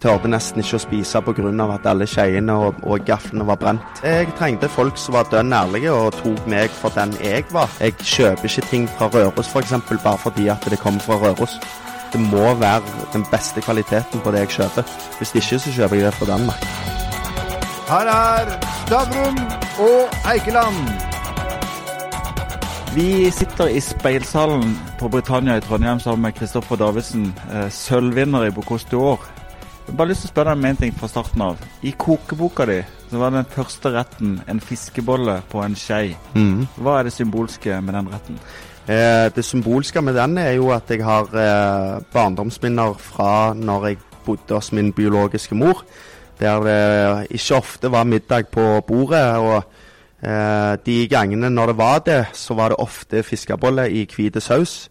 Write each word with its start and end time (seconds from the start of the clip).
tørde 0.00 0.30
nesten 0.32 0.62
ikke 0.62 0.78
å 0.78 0.82
spise 0.82 1.20
pga. 1.20 1.50
at 1.74 1.86
alle 1.86 2.06
skeiene 2.06 2.52
og, 2.52 2.80
og 2.82 3.04
gaflene 3.06 3.46
var 3.46 3.56
brent. 3.56 4.02
Jeg 4.04 4.28
trengte 4.38 4.68
folk 4.68 4.96
som 4.96 5.14
var 5.14 5.28
dønn 5.30 5.52
ærlige 5.52 5.92
og 5.92 6.14
tok 6.16 6.46
meg 6.46 6.70
for 6.70 6.90
den 6.96 7.12
jeg 7.20 7.44
var. 7.52 7.68
Jeg 7.80 7.94
kjøper 7.98 8.48
ikke 8.48 8.68
ting 8.70 8.88
fra 8.88 9.10
Røros 9.12 9.52
f.eks. 9.52 9.72
bare 10.02 10.18
fordi 10.18 10.48
at 10.48 10.64
det 10.70 10.80
kommer 10.80 11.00
fra 11.00 11.20
Røros. 11.20 11.58
Det 12.12 12.20
må 12.20 12.54
være 12.54 12.82
den 13.12 13.24
beste 13.30 13.60
kvaliteten 13.60 14.20
på 14.20 14.32
det 14.32 14.46
jeg 14.46 14.54
kjøper. 14.56 14.82
Hvis 15.18 15.34
ikke 15.34 15.58
så 15.58 15.76
kjøper 15.76 15.96
jeg 15.96 16.04
det 16.06 16.14
fra 16.14 16.26
Danmark. 16.32 16.64
Her 17.90 18.10
er 18.14 18.50
Stavrum 18.86 19.38
og 19.82 20.32
Eikeland. 20.32 21.10
Vi 22.94 23.30
sitter 23.30 23.70
i 23.70 23.80
speilsalen 23.80 24.78
på 24.98 25.08
Britannia 25.08 25.56
i 25.56 25.62
Trondheim 25.62 26.00
sammen 26.00 26.22
med 26.22 26.34
Kristoffer 26.34 26.76
Davidsen, 26.76 27.34
eh, 27.52 27.70
sølvvinner 27.70 28.48
i 28.48 28.50
Bocuse 28.50 28.86
d'Or. 28.90 29.39
Jeg 29.90 29.96
bare 29.98 30.12
lyst 30.12 30.22
til 30.22 30.28
å 30.28 30.30
spørre 30.30 30.52
deg 30.52 30.60
om 30.60 30.66
en 30.68 30.76
ting 30.78 30.92
fra 30.94 31.08
starten 31.10 31.42
av. 31.42 31.62
I 31.82 31.90
kokeboka 31.98 32.62
di 32.68 32.76
så 33.10 33.18
var 33.18 33.32
den 33.34 33.46
første 33.50 33.90
retten 33.90 34.36
en 34.46 34.60
fiskebolle 34.62 35.32
på 35.50 35.64
en 35.64 35.72
skei. 35.74 36.12
Mm. 36.36 36.60
Hva 36.78 36.92
er 37.00 37.08
det 37.08 37.12
symbolske 37.16 37.80
med 37.82 37.96
den 37.98 38.10
retten? 38.12 38.36
Eh, 38.86 39.26
det 39.34 39.42
symbolske 39.42 39.98
med 40.06 40.14
den 40.14 40.38
er 40.38 40.52
jo 40.60 40.68
at 40.70 40.92
jeg 40.94 41.02
har 41.02 41.34
eh, 41.34 41.96
barndomsminner 42.14 42.94
fra 43.02 43.50
når 43.58 43.86
jeg 43.88 43.98
bodde 44.28 44.60
hos 44.60 44.70
min 44.78 44.92
biologiske 44.94 45.58
mor, 45.58 45.82
der 46.38 46.62
det 46.68 47.40
ikke 47.40 47.58
ofte 47.58 47.90
var 47.90 48.06
middag 48.06 48.46
på 48.54 48.68
bordet. 48.86 49.24
og 49.42 49.64
eh, 50.22 50.76
De 50.86 51.00
gangene 51.10 51.50
når 51.50 51.72
det 51.72 51.76
var 51.82 51.98
det, 52.06 52.20
så 52.32 52.54
var 52.54 52.70
det 52.70 52.78
ofte 52.78 53.24
fiskeboller 53.26 53.90
i 53.90 54.06
hvit 54.06 54.38
saus, 54.38 54.84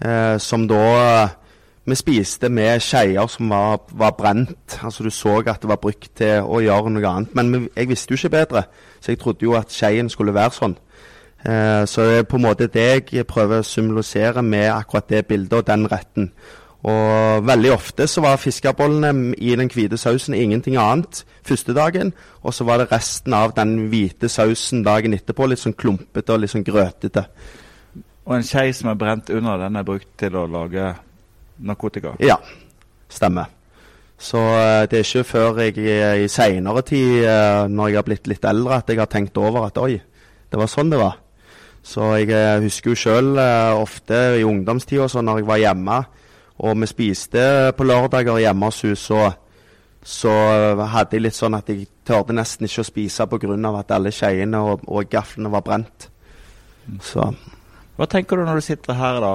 eh, 0.00 0.38
som 0.40 0.64
da 0.72 1.28
vi 1.90 1.96
spiste 1.98 2.48
med 2.48 2.82
skeier 2.84 3.26
som 3.30 3.50
var, 3.50 3.80
var, 3.92 4.10
brent. 4.18 4.78
Altså 4.84 5.04
Du 5.04 5.10
så 5.10 5.38
at 5.46 5.62
det 5.62 5.68
var 5.68 5.80
brukt 5.82 6.10
til 6.16 6.42
å 6.42 6.60
gjøre 6.60 6.90
noe 6.90 7.08
annet. 7.08 7.34
Men 7.34 7.68
jeg 7.76 7.88
visste 7.88 8.12
jo 8.12 8.20
ikke 8.20 8.36
bedre, 8.36 8.62
så 9.00 9.12
jeg 9.12 9.18
trodde 9.18 9.44
jo 9.46 9.56
at 9.58 9.72
skeien 9.72 10.10
skulle 10.10 10.34
være 10.34 10.54
sånn. 10.56 10.76
Eh, 11.46 11.84
så 11.86 12.06
det 12.06 12.18
er 12.18 12.28
på 12.28 12.36
en 12.36 12.46
måte 12.48 12.66
det 12.66 13.12
jeg 13.12 13.26
prøver 13.26 13.62
å 13.62 13.66
symbolisere 13.66 14.42
med 14.42 14.70
akkurat 14.72 15.08
det 15.08 15.26
bildet 15.26 15.60
og 15.60 15.66
den 15.66 15.86
retten. 15.90 16.32
Og 16.88 17.46
veldig 17.46 17.72
ofte 17.74 18.06
så 18.06 18.22
var 18.22 18.38
fiskebollene 18.38 19.34
i 19.38 19.54
den 19.58 19.70
hvite 19.72 19.98
sausen 19.98 20.34
ingenting 20.34 20.76
annet 20.78 21.24
første 21.42 21.74
dagen, 21.74 22.12
og 22.42 22.54
så 22.54 22.64
var 22.64 22.78
det 22.78 22.92
resten 22.92 23.34
av 23.34 23.54
den 23.56 23.88
hvite 23.90 24.28
sausen 24.30 24.84
dagen 24.86 25.16
etterpå, 25.16 25.46
litt 25.46 25.62
sånn 25.62 25.74
klumpete 25.74 26.34
og 26.34 26.44
litt 26.44 26.52
sånn 26.54 26.66
grøtete. 26.66 27.24
Og 28.28 28.36
en 28.36 28.46
skei 28.46 28.70
som 28.76 28.92
er 28.92 28.98
brent 29.00 29.30
under, 29.32 29.58
den 29.58 29.80
er 29.80 29.86
brukt 29.88 30.10
til 30.20 30.36
å 30.36 30.46
lage 30.46 30.92
narkotika? 31.58 32.14
Ja, 32.22 32.36
stemmer. 33.08 33.54
Så 34.18 34.38
uh, 34.38 34.84
det 34.90 34.98
er 34.98 35.06
ikke 35.06 35.24
før 35.24 35.60
jeg 35.62 35.78
i 36.24 36.28
seinere 36.30 36.82
tid, 36.82 37.22
uh, 37.22 37.68
når 37.70 37.88
jeg 37.88 37.98
har 38.00 38.06
blitt 38.06 38.30
litt 38.30 38.44
eldre, 38.44 38.80
at 38.80 38.90
jeg 38.90 38.98
har 38.98 39.10
tenkt 39.10 39.38
over 39.38 39.68
at 39.68 39.78
oi, 39.78 39.94
det 40.50 40.58
var 40.58 40.70
sånn 40.70 40.90
det 40.90 40.98
var. 40.98 41.18
Så 41.86 42.10
jeg 42.18 42.32
uh, 42.34 42.58
husker 42.64 42.92
jo 42.92 42.98
sjøl 42.98 43.38
ofte 43.78 44.22
i 44.40 44.46
ungdomstida, 44.46 45.06
så 45.08 45.22
når 45.22 45.42
jeg 45.42 45.50
var 45.52 45.62
hjemme 45.62 45.98
og 46.58 46.80
vi 46.82 46.88
spiste 46.90 47.42
på 47.78 47.86
lørdager 47.86 48.40
hjemme 48.42 48.66
hos 48.66 48.80
henne, 48.82 48.98
så, 48.98 49.28
så 50.02 50.32
hadde 50.90 51.14
jeg 51.14 51.22
litt 51.28 51.36
sånn 51.36 51.54
at 51.54 51.70
jeg 51.70 51.86
tørde 52.08 52.34
nesten 52.34 52.66
ikke 52.66 52.82
å 52.82 52.88
spise 52.88 53.26
pga. 53.30 53.54
at 53.78 53.94
alle 53.94 54.10
skeiene 54.10 54.58
og, 54.58 54.82
og 54.88 55.06
gaflene 55.06 55.52
var 55.54 55.62
brent. 55.62 56.08
Så. 57.04 57.28
Hva 57.98 58.06
tenker 58.06 58.38
du 58.38 58.46
når 58.46 58.60
du 58.60 58.66
sitter 58.68 58.94
her 58.94 59.18
da, 59.22 59.32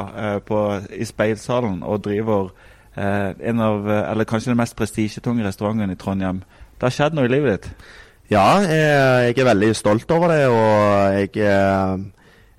på, 0.47 0.59
i 0.95 1.03
speilsalen 1.03 1.81
og 1.83 2.05
driver 2.05 2.53
eh, 2.95 3.35
en 3.51 3.59
av, 3.59 3.89
eller 3.91 4.27
kanskje 4.29 4.53
den 4.53 4.61
mest 4.61 4.77
prestisjetunge 4.79 5.43
restauranten 5.43 5.91
i 5.91 5.99
Trondheim? 5.99 6.39
Det 6.79 6.87
har 6.87 6.95
skjedd 6.95 7.17
noe 7.17 7.27
i 7.27 7.33
livet 7.33 7.57
ditt? 7.57 7.87
Ja, 8.31 8.63
jeg, 8.63 9.27
jeg 9.27 9.43
er 9.43 9.49
veldig 9.51 9.73
stolt 9.75 10.11
over 10.15 10.31
det. 10.31 10.45
Og 10.47 11.19
jeg 11.19 11.43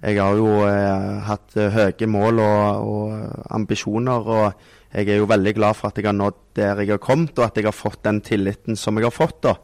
jeg 0.05 0.21
har 0.21 0.37
jo 0.37 0.49
eh, 0.69 1.21
hatt 1.25 1.55
eh, 1.57 1.73
høye 1.73 2.09
mål 2.11 2.41
og, 2.45 2.89
og, 2.89 3.13
ambisjoner, 3.57 4.27
og 4.29 4.93
jeg 4.93 5.09
er 5.09 5.23
jo 5.23 5.29
veldig 5.31 5.55
glad 5.57 5.79
for 5.79 5.89
at 5.89 5.99
jeg 5.99 6.09
har 6.11 6.17
nådd 6.17 6.41
der 6.59 6.83
jeg 6.83 6.93
har 6.93 7.01
kommet, 7.01 7.39
og 7.39 7.47
at 7.47 7.57
jeg 7.57 7.65
har 7.65 7.77
fått 7.77 8.03
den 8.05 8.21
tilliten 8.25 8.77
som 8.77 9.01
jeg 9.01 9.09
har 9.09 9.15
fått 9.15 9.41
da, 9.47 9.55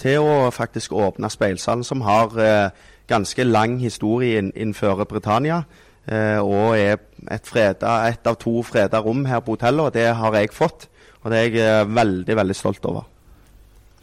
til 0.00 0.24
å 0.24 0.48
faktisk 0.54 0.94
åpne 0.96 1.28
Speilsalen, 1.30 1.84
som 1.84 2.00
har 2.06 2.40
eh, 2.40 2.88
ganske 3.08 3.44
lang 3.44 3.78
historie 3.80 4.38
innenfor 4.38 5.04
Britannia. 5.04 5.62
Eh, 6.06 6.38
og 6.42 6.78
er 6.78 6.96
et, 7.30 7.46
freda, 7.46 8.08
et, 8.10 8.26
av 8.26 8.36
to 8.42 8.62
freda 8.66 8.98
rom 9.02 9.24
her 9.30 9.40
på 9.40 9.54
hotellet, 9.56 9.84
og 9.84 9.94
det 9.94 10.08
har 10.18 10.38
jeg 10.38 10.54
fått. 10.54 10.88
Og 11.22 11.30
det 11.30 11.38
er 11.38 11.50
jeg 11.50 11.62
eh, 11.62 11.94
veldig, 11.94 12.36
veldig 12.36 12.56
stolt 12.58 12.86
over. 12.90 13.06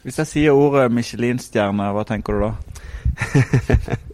Hvis 0.02 0.18
jeg 0.22 0.30
sier 0.30 0.56
ordet 0.56 0.88
Michelin-stjerne, 0.92 1.90
hva 1.92 2.06
tenker 2.08 2.38
du 2.38 2.46
da? 2.46 2.52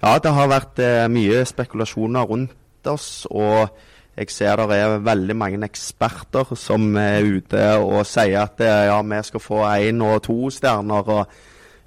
Ja, 0.00 0.16
det 0.16 0.32
har 0.32 0.48
vært 0.48 0.80
eh, 0.80 1.06
mye 1.12 1.42
spekulasjoner 1.44 2.24
rundt 2.28 2.88
oss. 2.88 3.26
Og 3.28 3.68
jeg 4.16 4.32
ser 4.32 4.62
det 4.70 4.78
er 4.80 5.02
veldig 5.04 5.36
mange 5.36 5.60
eksperter 5.66 6.54
som 6.56 6.94
er 6.96 7.20
ute 7.20 7.60
og 7.78 8.06
sier 8.08 8.46
at 8.46 8.62
eh, 8.64 8.86
ja, 8.88 8.96
vi 9.04 9.20
skal 9.28 9.44
få 9.44 9.60
én 9.76 10.00
og 10.06 10.22
to 10.24 10.38
stjerner. 10.56 11.12
Og, 11.18 11.36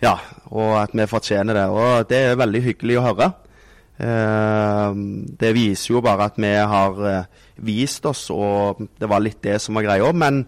ja, 0.03 0.17
og 0.51 0.75
at 0.81 0.93
vi 0.95 1.07
fortjener 1.09 1.57
det. 1.57 1.65
Og 1.71 2.09
det 2.09 2.19
er 2.27 2.39
veldig 2.39 2.61
hyggelig 2.67 2.99
å 2.99 3.05
høre. 3.07 3.29
Eh, 4.03 4.99
det 5.39 5.53
viser 5.55 5.93
jo 5.95 6.03
bare 6.03 6.29
at 6.31 6.39
vi 6.41 6.51
har 6.57 7.01
eh, 7.09 7.41
vist 7.63 8.05
oss, 8.09 8.27
og 8.33 8.83
det 8.99 9.09
var 9.09 9.23
litt 9.23 9.41
det 9.45 9.59
som 9.63 9.79
var 9.79 9.87
greia. 9.87 10.09
Men 10.11 10.43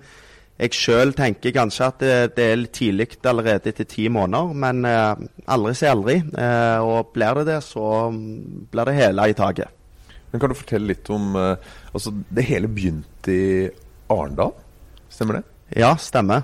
jeg 0.56 0.76
sjøl 0.76 1.14
tenker 1.16 1.56
kanskje 1.56 1.88
at 1.88 2.02
det, 2.04 2.18
det 2.38 2.50
er 2.50 2.60
litt 2.62 2.76
tidlig 2.76 3.10
allerede 3.28 3.72
etter 3.72 3.88
ti 3.90 4.10
måneder, 4.12 4.52
men 4.66 4.90
eh, 4.90 5.24
aldri 5.56 5.76
si 5.78 5.90
aldri. 5.90 6.20
Eh, 6.20 6.80
og 6.84 7.14
blir 7.16 7.42
det 7.42 7.48
det, 7.54 7.62
så 7.66 8.10
blir 8.12 8.92
det 8.92 9.00
hele 9.00 9.30
i 9.32 9.38
taket. 9.38 9.72
Men 10.32 10.42
Kan 10.42 10.52
du 10.52 10.58
fortelle 10.58 10.90
litt 10.90 11.08
om 11.14 11.38
altså 11.38 12.12
Det 12.12 12.44
hele 12.44 12.68
begynte 12.68 13.32
i 13.32 13.70
Arendal, 14.12 14.52
stemmer 15.08 15.38
det? 15.38 15.46
Ja, 15.80 15.94
stemmer. 16.02 16.44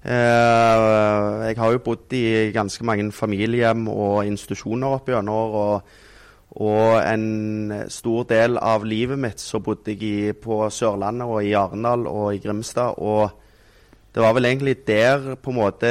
Eh, 0.00 1.48
jeg 1.50 1.58
har 1.60 1.72
jo 1.74 1.82
bodd 1.84 2.14
i 2.16 2.48
ganske 2.54 2.84
mange 2.88 3.10
familiehjem 3.12 3.84
og 3.92 4.24
institusjoner 4.24 4.96
opp 4.96 5.10
gjennom. 5.12 5.56
Og, 5.60 5.98
og 6.64 6.96
en 7.04 7.74
stor 7.92 8.24
del 8.30 8.58
av 8.58 8.86
livet 8.88 9.20
mitt 9.20 9.42
så 9.42 9.60
bodde 9.62 9.94
jeg 9.94 10.38
på 10.40 10.62
Sørlandet 10.72 11.28
og 11.28 11.44
i 11.44 11.54
Arendal 11.58 12.08
og 12.10 12.34
i 12.34 12.42
Grimstad. 12.42 12.96
og 12.98 13.30
det 14.10 14.22
var 14.24 14.34
vel 14.34 14.48
egentlig 14.48 14.80
der 14.88 15.36
på 15.38 15.52
en 15.52 15.60
måte 15.60 15.90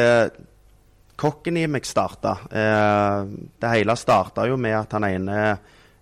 kokken 1.19 1.55
i 1.55 1.67
meg 1.71 1.85
starta. 1.87 2.33
Eh, 2.51 3.27
det 3.61 3.71
hele 3.71 3.95
starta 3.95 4.47
jo 4.49 4.57
med 4.59 4.75
at 4.75 4.95
han 4.97 5.05
ene 5.07 5.37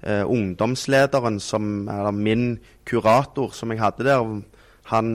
eh, 0.02 0.24
ungdomslederen, 0.26 1.38
som, 1.40 1.86
eller 1.90 2.16
min 2.16 2.56
kurator 2.86 3.54
som 3.54 3.70
jeg 3.70 3.84
hadde 3.84 4.08
der, 4.08 4.26
han, 4.88 5.14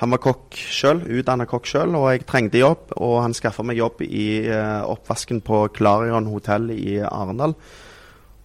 han 0.00 0.14
var 0.14 0.20
kokk 0.24 0.56
sjøl, 0.56 1.02
utdanna 1.20 1.44
kokk 1.48 1.66
sjøl, 1.68 1.92
og 1.98 2.06
jeg 2.08 2.24
trengte 2.28 2.60
jobb. 2.62 2.94
Og 3.04 3.18
han 3.20 3.36
skaffa 3.36 3.64
meg 3.66 3.80
jobb 3.82 4.00
i 4.06 4.26
uh, 4.48 4.88
oppvasken 4.88 5.42
på 5.44 5.66
Clarion 5.76 6.30
hotell 6.32 6.70
i 6.72 6.96
Arendal. 7.04 7.52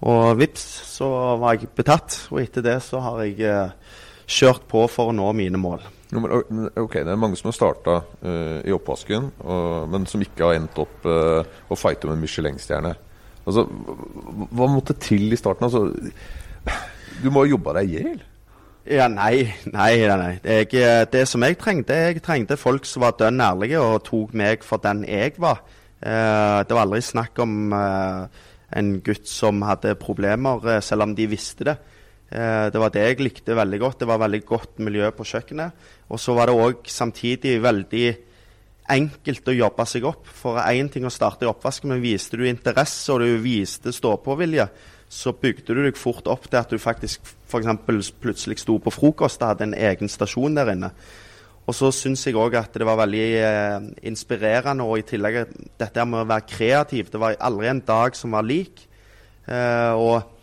Og 0.05 0.35
vips, 0.35 0.65
så 0.97 1.07
var 1.39 1.55
jeg 1.55 1.71
betatt. 1.77 2.25
Og 2.33 2.41
etter 2.43 2.65
det 2.65 2.75
så 2.83 2.99
har 3.05 3.23
jeg 3.23 3.39
uh, 3.47 3.95
kjørt 4.27 4.67
på 4.67 4.83
for 4.91 5.13
å 5.13 5.15
nå 5.15 5.31
mine 5.37 5.61
mål. 5.61 5.87
Ok, 6.15 6.99
Det 6.99 7.07
er 7.07 7.23
mange 7.23 7.39
som 7.39 7.49
har 7.49 7.55
starta 7.55 7.95
uh, 8.03 8.27
eh, 8.29 8.59
i 8.67 8.75
oppvasken, 8.75 9.31
og, 9.47 9.87
men 9.91 10.05
som 10.11 10.21
ikke 10.21 10.43
har 10.45 10.59
endt 10.59 10.77
opp 10.79 11.07
å 11.07 11.79
fighte 11.79 12.07
med 12.07 12.17
en 12.17 12.23
Michelin-stjerne. 12.27 12.93
Altså, 13.45 13.63
hva 13.63 14.67
måtte 14.71 14.99
til 14.99 15.31
i 15.31 15.39
starten? 15.39 15.69
Altså, 15.69 15.87
du 17.23 17.31
må 17.31 17.45
ha 17.45 17.53
jobba 17.55 17.79
deg 17.79 17.93
i 17.93 17.99
hjel? 18.01 18.23
Ja, 18.85 19.07
nei, 19.09 19.47
nei, 19.73 19.93
nei. 20.05 20.33
Jeg, 20.43 21.07
det 21.09 21.23
som 21.27 21.41
jeg 21.41 21.57
trengte, 21.57 21.97
jeg 21.97 22.21
trengte 22.25 22.57
folk 22.57 22.85
som 22.85 23.01
var 23.01 23.17
dønn 23.17 23.41
ærlige 23.41 23.81
og 23.81 24.03
tok 24.05 24.35
meg 24.37 24.63
for 24.63 24.83
den 24.83 25.03
jeg 25.09 25.33
var. 25.41 25.63
Uh, 26.05 26.61
det 26.61 26.75
var 26.75 26.85
aldri 26.85 27.01
snakk 27.01 27.39
om 27.41 27.73
en 27.73 28.95
gutt 29.05 29.27
som 29.29 29.63
hadde 29.65 29.95
problemer, 29.97 30.79
selv 30.85 31.07
om 31.07 31.17
de 31.17 31.27
visste 31.31 31.65
det. 31.65 31.77
Eh, 32.25 32.67
det 32.73 32.81
var 32.81 32.89
det 32.89 33.03
jeg 33.03 33.21
likte 33.21 33.55
veldig 33.55 33.79
godt. 33.79 33.99
Det 34.01 34.09
var 34.09 34.21
veldig 34.23 34.41
godt 34.45 34.79
miljø 34.83 35.09
på 35.15 35.27
kjøkkenet. 35.27 35.85
Og 36.09 36.19
så 36.19 36.33
var 36.33 36.49
det 36.49 36.57
òg 36.57 36.89
samtidig 36.89 37.59
veldig 37.63 38.07
enkelt 38.95 39.49
å 39.49 39.55
jobbe 39.55 39.85
seg 39.89 40.07
opp. 40.09 40.27
For 40.27 40.59
én 40.65 40.89
ting 40.91 41.05
å 41.05 41.13
starte 41.13 41.45
i 41.45 41.49
oppvasken, 41.49 41.93
men 41.93 42.03
viste 42.03 42.37
du 42.37 42.45
interesse 42.49 43.13
og 43.13 43.21
du 43.23 43.37
viste 43.43 43.93
stå-på-vilje, 43.93 44.67
så 45.09 45.33
bygde 45.37 45.75
du 45.75 45.83
deg 45.85 45.97
fort 45.99 46.27
opp 46.27 46.49
til 46.49 46.59
at 46.59 46.71
du 46.71 46.81
faktisk 46.81 47.23
f.eks. 47.47 48.11
plutselig 48.19 48.59
sto 48.59 48.79
på 48.81 48.93
frokost 48.93 49.43
og 49.43 49.53
hadde 49.53 49.69
en 49.69 49.77
egen 49.77 50.11
stasjon 50.11 50.57
der 50.57 50.73
inne. 50.73 50.91
Og 51.65 51.73
så 51.73 51.89
syns 51.93 52.25
jeg 52.27 52.37
òg 52.37 52.57
at 52.59 52.75
det 52.77 52.85
var 52.85 52.99
veldig 52.99 53.25
eh, 53.39 53.87
inspirerende, 54.09 54.85
og 54.85 54.99
i 55.01 55.07
tillegg 55.07 55.55
dette 55.79 56.05
med 56.05 56.21
å 56.21 56.29
være 56.29 56.49
kreativ. 56.49 57.09
Det 57.09 57.21
var 57.21 57.37
aldri 57.41 57.71
en 57.71 57.81
dag 57.85 58.17
som 58.17 58.37
var 58.37 58.45
lik. 58.45 58.83
Eh, 59.49 59.93
og 59.93 60.35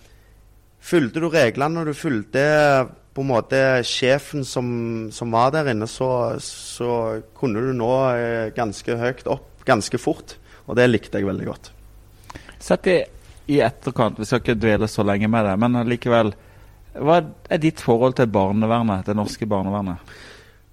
Fulgte 0.83 1.23
du 1.23 1.29
reglene 1.31 1.83
og 1.83 1.93
du 1.93 1.95
fulgte 1.95 2.43
på 3.15 3.23
en 3.23 3.29
måte 3.29 3.59
sjefen 3.87 4.43
som, 4.47 4.67
som 5.15 5.31
var 5.35 5.53
der 5.55 5.71
inne, 5.71 5.87
så, 5.87 6.35
så 6.43 7.21
kunne 7.39 7.63
du 7.63 7.71
nå 7.77 7.91
eh, 8.17 8.51
ganske 8.57 8.97
høyt 8.99 9.29
opp 9.31 9.63
ganske 9.69 10.01
fort. 10.01 10.37
Og 10.67 10.75
det 10.79 10.89
likte 10.89 11.21
jeg 11.21 11.29
veldig 11.29 11.47
godt. 11.47 11.71
Sett 12.63 12.89
i, 12.91 12.97
i 13.51 13.61
etterkant, 13.65 14.19
vi 14.19 14.29
skal 14.29 14.43
ikke 14.43 14.59
dvele 14.61 14.89
så 14.91 15.05
lenge 15.07 15.31
med 15.31 15.49
det, 15.49 15.55
men 15.59 15.81
likevel. 15.89 16.35
Hva 16.93 17.23
er 17.49 17.61
ditt 17.63 17.81
forhold 17.81 18.19
til 18.19 18.29
barnevernet, 18.31 19.07
det 19.09 19.17
norske 19.17 19.49
barnevernet? 19.49 20.13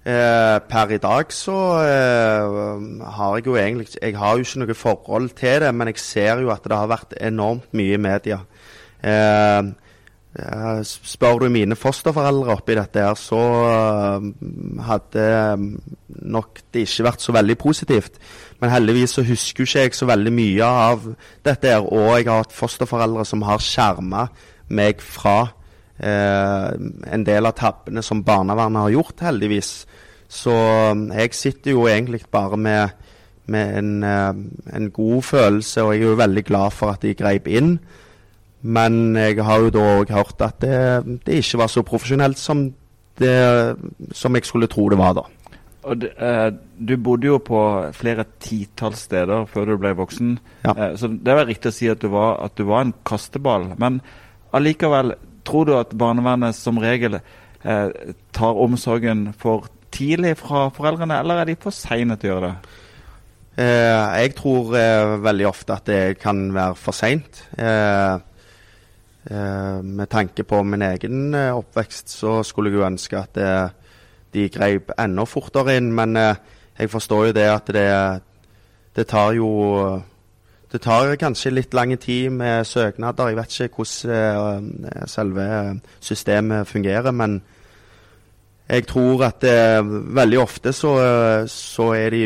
Eh, 0.00 0.56
per 0.64 0.94
i 0.94 0.98
dag 1.00 1.32
så 1.36 1.54
eh, 1.84 2.54
har 3.04 3.34
jeg 3.36 3.44
jo 3.44 3.56
egentlig 3.60 3.98
Jeg 4.00 4.14
har 4.16 4.38
jo 4.38 4.46
ikke 4.46 4.62
noe 4.62 4.76
forhold 4.76 5.28
til 5.36 5.60
det, 5.60 5.74
men 5.76 5.90
jeg 5.92 6.00
ser 6.00 6.40
jo 6.40 6.48
at 6.54 6.64
det 6.64 6.78
har 6.78 6.88
vært 6.88 7.12
enormt 7.20 7.68
mye 7.76 7.98
i 7.98 8.00
media. 8.00 8.40
Eh, 9.04 9.60
eh 10.40 10.80
spør 10.86 11.44
du 11.44 11.48
mine 11.52 11.76
fosterforeldre 11.76 12.56
oppi 12.56 12.78
dette 12.78 13.04
her, 13.04 13.18
så 13.18 13.42
eh, 13.68 14.30
hadde 14.88 15.26
nok 16.22 16.60
det 16.72 16.84
ikke 16.86 17.06
vært 17.08 17.24
så 17.24 17.34
veldig 17.34 17.56
positivt. 17.60 18.18
Men 18.60 18.72
heldigvis 18.74 19.16
så 19.16 19.24
husker 19.24 19.64
ikke 19.64 19.84
jeg 19.86 19.96
så 19.96 20.08
veldig 20.10 20.32
mye 20.36 20.66
av 20.88 21.06
dette 21.46 21.72
her, 21.72 21.86
og 21.86 22.18
jeg 22.18 22.28
har 22.28 22.44
hatt 22.44 22.56
fosterforeldre 22.56 23.24
som 23.28 23.44
har 23.48 23.62
skjerma 23.64 24.26
meg 24.76 25.00
fra 25.02 25.38
eh, 25.98 26.68
en 27.14 27.24
del 27.26 27.48
av 27.48 27.56
tabbene 27.58 28.04
som 28.04 28.24
barnevernet 28.26 28.86
har 28.86 28.94
gjort, 28.98 29.24
heldigvis. 29.26 29.72
Så 30.30 30.54
um, 30.92 31.08
jeg 31.10 31.34
sitter 31.34 31.74
jo 31.74 31.88
egentlig 31.90 32.22
bare 32.30 32.56
med, 32.56 32.92
med 33.50 33.78
en, 33.80 33.90
eh, 34.06 34.76
en, 34.76 34.90
god 34.94 35.22
følelse, 35.26 35.82
og 35.82 35.94
jeg 35.94 36.04
er 36.04 36.12
jo 36.12 36.20
veldig 36.20 36.44
glad 36.46 36.76
for 36.76 36.94
at 36.94 37.02
de 37.02 37.16
greip 37.18 37.48
inn. 37.50 37.78
Men 38.62 39.16
jeg 39.16 39.40
har 39.44 39.64
jo 39.64 39.72
da 39.72 39.86
òg 39.96 40.12
hørt 40.12 40.44
at 40.44 40.60
det, 40.60 41.20
det, 41.26 41.40
ikke 41.40 41.62
var 41.62 41.72
så 41.72 41.82
profesjonelt 41.82 42.38
som, 42.38 42.66
det, 43.18 43.36
som 44.12 44.36
jeg 44.36 44.44
skulle 44.46 44.68
tro 44.70 44.88
det 44.92 45.00
var 45.00 45.16
da. 45.16 45.24
Og 45.82 46.00
det, 46.00 46.12
eh, 46.18 46.50
Du 46.86 46.96
bodde 46.96 47.26
jo 47.26 47.38
på 47.38 47.60
flere 47.92 48.24
titalls 48.40 49.06
steder 49.08 49.46
før 49.46 49.64
du 49.64 49.76
ble 49.76 49.94
voksen. 49.94 50.38
Ja. 50.64 50.74
Eh, 50.76 50.96
så 50.96 51.08
det 51.08 51.34
var 51.36 51.46
riktig 51.46 51.72
å 51.72 51.76
si 51.76 51.88
at 51.88 52.00
du 52.00 52.08
var, 52.08 52.44
at 52.44 52.56
du 52.56 52.64
var 52.64 52.80
en 52.84 52.94
kasteball. 53.04 53.74
Men 53.78 54.00
allikevel, 54.52 55.14
tror 55.44 55.66
du 55.66 55.74
at 55.78 55.96
barnevernet 55.96 56.54
som 56.54 56.78
regel 56.78 57.20
eh, 57.64 57.88
tar 58.32 58.60
omsorgen 58.60 59.32
for 59.32 59.68
tidlig 59.90 60.36
fra 60.38 60.68
foreldrene, 60.70 61.18
eller 61.18 61.40
er 61.40 61.44
de 61.50 61.56
for 61.56 61.70
seine 61.70 62.16
til 62.16 62.30
å 62.30 62.34
gjøre 62.34 62.50
det? 62.50 62.76
Eh, 63.60 64.20
jeg 64.22 64.34
tror 64.38 64.76
eh, 64.78 65.16
veldig 65.20 65.46
ofte 65.48 65.76
at 65.76 65.86
det 65.86 66.18
kan 66.20 66.48
være 66.54 66.76
for 66.78 66.96
seint. 66.96 67.44
Eh, 67.58 68.18
eh 69.30 69.82
med 69.82 70.08
tanke 70.08 70.44
på 70.44 70.62
min 70.64 70.82
egen 70.82 71.34
oppvekst 71.34 72.08
så 72.08 72.42
skulle 72.42 72.70
jeg 72.70 72.78
jo 72.78 72.86
ønske 72.86 73.18
at 73.18 73.36
eh, 73.36 73.68
de 74.34 74.48
grep 74.48 74.92
enda 74.98 75.26
fortere 75.26 75.76
inn. 75.80 75.92
Men 75.92 76.16
jeg 76.16 76.90
forstår 76.90 77.26
jo 77.30 77.36
det 77.36 77.46
at 77.50 77.72
det, 77.74 77.86
det 78.96 79.06
tar 79.10 79.32
jo 79.38 79.50
det 80.70 80.80
tar 80.84 81.16
kanskje 81.18 81.50
litt 81.50 81.74
lang 81.74 81.96
tid 81.98 82.30
med 82.30 82.66
søknader. 82.66 83.32
Jeg 83.32 83.40
vet 83.40 83.56
ikke 83.60 83.82
hvordan 83.82 85.08
selve 85.10 85.46
systemet 86.00 86.68
fungerer. 86.68 87.10
men 87.10 87.40
jeg 88.70 88.86
tror 88.86 89.24
at 89.26 89.44
eh, 89.44 89.80
veldig 90.14 90.38
ofte 90.38 90.72
så, 90.72 90.92
så, 91.50 91.88
er 91.98 92.14
de 92.14 92.20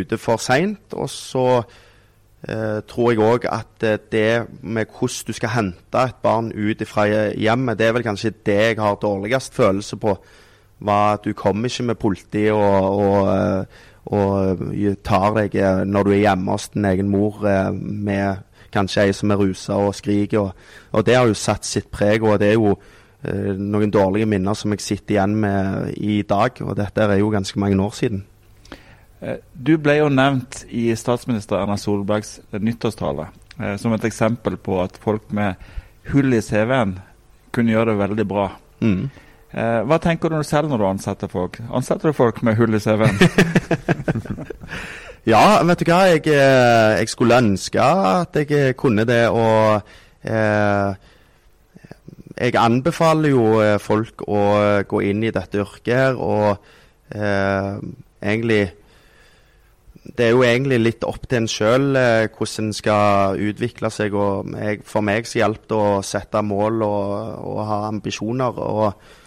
ute 0.00 0.18
for 0.20 0.36
seint. 0.36 0.92
Og 0.92 1.08
så 1.10 1.62
eh, 2.44 2.82
tror 2.88 3.12
jeg 3.12 3.22
òg 3.24 3.46
at 3.48 3.86
eh, 3.88 3.98
det 4.12 4.60
med 4.60 4.92
hvordan 4.92 5.26
du 5.26 5.32
skal 5.32 5.54
hente 5.54 6.04
et 6.04 6.20
barn 6.22 6.52
ut 6.52 6.84
fra 6.88 7.06
hjemmet, 7.32 7.78
det 7.78 7.88
er 7.88 7.96
vel 7.96 8.04
kanskje 8.04 8.34
det 8.44 8.58
jeg 8.60 8.80
har 8.82 9.00
dårligst 9.00 9.56
følelse 9.56 9.96
på. 9.96 10.16
Var 10.82 11.18
at 11.18 11.26
du 11.26 11.32
kommer 11.38 11.70
ikke 11.70 11.88
med 11.90 12.00
politi 12.02 12.48
og, 12.50 12.86
og, 13.02 13.28
eh, 13.32 13.82
og, 14.12 14.64
tar 15.06 15.36
deg 15.36 15.54
eh, 15.54 15.84
når 15.86 16.08
du 16.08 16.10
er 16.14 16.24
hjemme 16.24 16.56
hos 16.56 16.68
din 16.74 16.88
egen 16.90 17.12
mor 17.12 17.38
med 17.72 18.42
kanskje 18.72 19.06
ei 19.06 19.12
som 19.14 19.30
er 19.30 19.38
rusa 19.38 19.76
og 19.78 19.94
skriker. 19.94 20.48
Og, 20.48 20.66
og 20.92 21.06
det 21.06 21.14
har 21.18 21.30
jo 21.30 21.38
satt 21.38 21.68
sitt 21.68 21.90
preg. 21.92 22.24
og 22.24 22.40
det 22.40 22.54
er 22.54 22.58
jo 22.58 22.76
Eh, 23.22 23.54
noen 23.54 23.92
dårlige 23.94 24.26
minner 24.26 24.56
som 24.58 24.72
jeg 24.74 24.82
sitter 24.82 25.14
igjen 25.14 25.36
med 25.44 25.92
i 25.94 26.22
dag. 26.26 26.58
Og 26.64 26.74
dette 26.78 27.04
er 27.06 27.20
jo 27.20 27.30
ganske 27.30 27.60
mange 27.60 27.78
år 27.82 27.94
siden. 27.94 28.24
Eh, 29.22 29.38
du 29.54 29.76
ble 29.78 30.00
jo 30.00 30.08
nevnt 30.10 30.64
i 30.74 30.88
statsminister 30.98 31.60
Erna 31.60 31.78
Solbergs 31.78 32.40
nyttårstale 32.58 33.28
eh, 33.60 33.76
som 33.78 33.94
et 33.94 34.08
eksempel 34.08 34.58
på 34.58 34.80
at 34.82 34.98
folk 34.98 35.30
med 35.30 35.54
hull 36.10 36.34
i 36.34 36.42
CV-en 36.42 36.96
kunne 37.54 37.70
gjøre 37.70 37.92
det 37.92 38.00
veldig 38.00 38.26
bra. 38.26 38.48
Mm. 38.82 39.06
Hva 39.52 39.98
tenker 40.00 40.32
du 40.32 40.38
selv 40.48 40.70
når 40.72 40.80
du 40.80 40.86
ansetter 40.88 41.28
folk? 41.28 41.58
Ansetter 41.68 42.08
du 42.08 42.16
folk 42.16 42.38
med 42.46 42.56
hull 42.56 42.72
i 42.72 42.80
CV-en? 42.80 43.18
ja, 45.32 45.44
vet 45.68 45.82
du 45.82 45.90
hva. 45.90 46.02
Jeg, 46.08 46.24
jeg, 46.32 47.08
skulle 47.12 47.40
ønske 47.44 47.84
at 47.84 48.38
jeg 48.40 48.76
kunne 48.80 49.04
det. 49.04 49.26
og 49.28 49.82
eh, 50.24 50.94
jeg 52.42 52.56
anbefaler 52.56 53.32
jo 53.32 53.46
eh, 53.62 53.78
folk 53.82 54.24
å 54.26 54.42
eh, 54.58 54.84
gå 54.88 55.02
inn 55.10 55.24
i 55.26 55.32
dette 55.34 55.60
yrket 55.62 55.92
her, 55.94 56.16
og 56.16 56.56
eh, 57.14 57.74
egentlig 58.22 58.62
Det 60.02 60.24
er 60.26 60.30
jo 60.32 60.42
egentlig 60.42 60.80
litt 60.80 61.04
opp 61.06 61.28
til 61.28 61.44
en 61.44 61.48
sjøl 61.48 61.96
eh, 61.96 62.26
hvordan 62.26 62.66
en 62.66 62.72
skal 62.74 63.38
utvikle 63.38 63.90
seg. 63.90 64.14
og 64.14 64.50
jeg, 64.58 64.80
For 64.84 65.00
meg 65.00 65.28
så 65.30 65.38
hjalp 65.44 65.68
det 65.68 65.78
å 65.78 66.02
sette 66.02 66.42
mål 66.42 66.82
og, 66.82 67.12
og 67.52 67.60
ha 67.68 67.78
ambisjoner. 67.86 68.58
og 68.58 68.86
eh, 68.88 69.20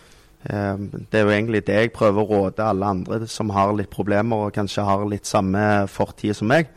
Det 0.45 1.17
er 1.17 1.23
jo 1.25 1.33
egentlig 1.33 1.63
det 1.65 1.77
jeg 1.79 1.93
prøver 1.95 2.21
å 2.21 2.27
råde 2.29 2.65
alle 2.65 2.89
andre 2.93 3.25
som 3.31 3.49
har 3.55 3.71
litt 3.73 3.89
problemer 3.89 4.45
og 4.45 4.53
kanskje 4.53 4.85
har 4.85 5.05
litt 5.09 5.25
samme 5.25 5.63
fortid 5.89 6.37
som 6.37 6.51
meg. 6.51 6.69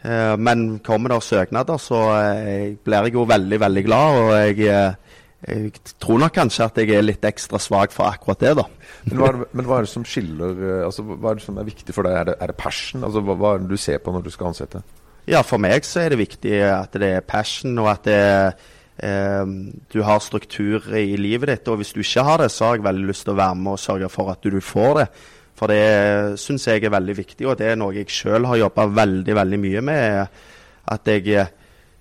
Eh, 0.00 0.34
men 0.40 0.78
kommer 0.86 1.12
det 1.12 1.20
søknader, 1.26 1.80
så 1.82 2.00
blir 2.86 3.08
jeg 3.08 3.16
jo 3.18 3.26
veldig, 3.28 3.60
veldig 3.60 3.84
glad. 3.84 4.20
og 4.22 4.34
jeg 4.40 4.96
jeg 5.46 5.72
tror 6.02 6.18
nok 6.18 6.32
kanskje 6.34 6.64
at 6.64 6.78
jeg 6.80 6.90
er 6.96 7.04
litt 7.04 7.24
ekstra 7.28 7.58
svak 7.60 7.92
for 7.94 8.08
akkurat 8.08 8.40
det, 8.40 8.52
da. 8.58 8.64
Men 9.06 9.20
hva, 9.20 9.26
er 9.28 9.36
det, 9.36 9.48
men 9.52 9.66
hva 9.68 9.78
er 9.78 9.86
det 9.86 9.92
som 9.92 10.06
skiller 10.08 10.62
eh, 10.64 10.84
altså, 10.86 11.04
Hva 11.06 11.30
er 11.30 11.38
det 11.38 11.44
som 11.44 11.58
er 11.60 11.68
viktig 11.68 11.94
for 11.94 12.08
deg? 12.08 12.16
Er 12.18 12.30
det, 12.30 12.36
er 12.42 12.50
det 12.50 12.56
passion? 12.58 13.04
Altså, 13.06 13.22
hva, 13.22 13.36
hva, 13.38 13.52
er 13.54 13.62
det 13.62 13.70
du 13.70 13.80
ser 13.80 14.00
på 14.02 14.14
når 14.14 14.24
du 14.26 14.32
skal 14.34 14.50
ansette? 14.50 14.80
Ja, 15.30 15.42
for 15.46 15.62
meg 15.62 15.86
så 15.86 16.02
er 16.02 16.14
det 16.14 16.22
viktig 16.22 16.54
at 16.70 16.96
det 16.98 17.12
er 17.18 17.26
passion, 17.26 17.76
og 17.82 17.90
at 17.92 18.08
det, 18.08 18.16
eh, 18.16 18.72
du 18.96 19.98
har 20.00 20.22
struktur 20.24 20.86
i 20.96 21.18
livet 21.20 21.50
ditt. 21.50 21.66
Og 21.68 21.82
hvis 21.82 21.92
du 21.92 21.98
ikke 22.00 22.22
har 22.24 22.40
det, 22.40 22.46
så 22.48 22.70
har 22.70 22.78
jeg 22.78 22.86
veldig 22.86 23.08
lyst 23.10 23.26
til 23.26 23.34
å 23.34 23.40
være 23.42 23.58
med 23.60 23.74
og 23.74 23.82
sørge 23.82 24.08
for 24.08 24.32
at 24.32 24.40
du 24.40 24.56
får 24.64 24.94
det. 25.00 25.06
For 25.56 25.72
det 25.72 26.38
syns 26.40 26.64
jeg 26.68 26.84
er 26.84 26.92
veldig 26.92 27.16
viktig, 27.16 27.46
og 27.48 27.58
det 27.60 27.70
er 27.72 27.78
noe 27.80 27.92
jeg 27.96 28.12
sjøl 28.12 28.48
har 28.48 28.60
jobba 28.60 28.86
veldig, 28.96 29.36
veldig 29.36 29.60
mye 29.60 29.84
med. 29.84 30.40
At 30.92 31.08
jeg 31.12 31.46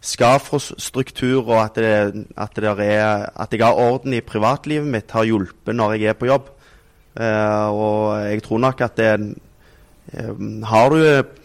skal 0.05 0.41
få 0.43 0.59
struktur, 0.61 1.47
og 1.47 1.57
at, 1.63 1.79
det, 1.79 2.25
at, 2.37 2.55
det 2.55 2.73
er, 2.85 3.29
at, 3.33 3.53
jeg 3.53 3.63
har 3.63 3.79
orden 3.79 4.13
i 4.13 4.21
privatlivet 4.21 4.87
mitt, 4.87 5.11
har 5.11 5.25
hjulpet 5.25 5.75
når 5.75 5.95
jeg 5.95 6.11
er 6.11 6.19
på 6.19 6.29
jobb. 6.29 6.51
Uh, 7.15 7.67
og 7.71 7.99
jeg 8.27 8.43
tror 8.43 8.59
nok 8.59 8.81
at 8.83 8.97
det 8.99 9.11
uh, 10.19 10.63
har, 10.67 10.89
du, 10.91 11.44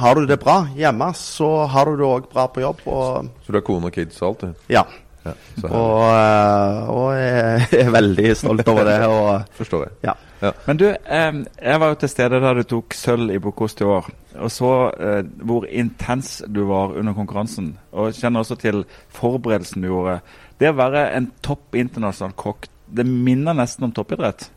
har 0.00 0.18
du 0.18 0.26
det 0.28 0.40
bra 0.42 0.60
hjemme, 0.76 1.12
så 1.18 1.48
har 1.70 1.88
du 1.88 1.96
det 2.00 2.10
òg 2.10 2.28
bra 2.32 2.46
på 2.50 2.64
jobb. 2.64 2.84
Og, 2.90 3.32
så 3.44 3.54
du 3.54 3.58
har 3.60 3.66
kone 3.66 3.90
og 3.90 3.96
kids 3.96 4.20
og 4.22 4.28
alt, 4.28 4.44
du? 4.44 4.68
Ja. 4.74 4.84
ja 5.24 5.34
og, 5.64 6.04
uh, 6.04 6.92
og, 6.92 7.08
jeg 7.18 7.80
er 7.80 7.90
veldig 7.94 8.36
stolt 8.38 8.68
over 8.68 8.88
det. 8.90 9.00
Og, 9.08 9.58
Forstår 9.58 9.88
jeg. 9.88 9.98
Ja. 10.10 10.16
Ja. 10.44 10.52
Men 10.66 10.76
du, 10.76 10.88
eh, 10.90 11.36
jeg 11.62 11.80
var 11.80 11.92
jo 11.92 11.98
til 12.02 12.10
stede 12.12 12.40
da 12.42 12.52
du 12.56 12.62
tok 12.68 12.94
sølv 12.96 13.32
i 13.32 13.40
Bocuse 13.40 13.78
d'Or, 13.80 14.10
og 14.34 14.50
så 14.52 14.72
eh, 14.92 15.22
hvor 15.40 15.64
intens 15.70 16.42
du 16.44 16.64
var 16.68 16.96
under 16.98 17.16
konkurransen. 17.16 17.70
Og 17.92 18.12
kjenner 18.12 18.44
også 18.44 18.58
til 18.60 18.84
forberedelsen 19.14 19.84
du 19.84 19.88
gjorde. 19.88 20.18
Det 20.60 20.68
å 20.68 20.76
være 20.76 21.06
en 21.16 21.30
topp 21.44 21.78
internasjonal 21.80 22.36
kokk, 22.36 22.68
det 22.94 23.06
minner 23.08 23.56
nesten 23.56 23.88
om 23.88 23.94
toppidrett? 23.96 24.50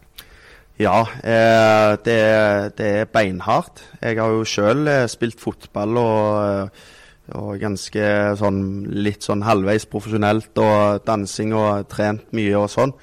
Ja, 0.78 1.08
eh, 1.24 1.98
det, 2.06 2.78
det, 2.78 2.88
er 2.88 3.06
beinhardt. 3.10 3.82
Jeg 4.02 4.20
har 4.22 4.30
jo 4.30 4.44
sjøl 4.46 4.86
eh, 4.86 5.08
spilt 5.10 5.40
fotball 5.42 5.98
og, 5.98 6.28
eh, 6.38 7.32
og 7.34 7.56
ganske 7.58 8.10
sånn 8.38 8.60
litt 8.94 9.26
sånn 9.26 9.42
halvveis 9.42 9.88
profesjonelt 9.90 10.62
og 10.62 11.02
dansing 11.08 11.56
og 11.58 11.88
trent 11.90 12.30
mye 12.38 12.54
og 12.62 12.70
sånn. 12.70 12.94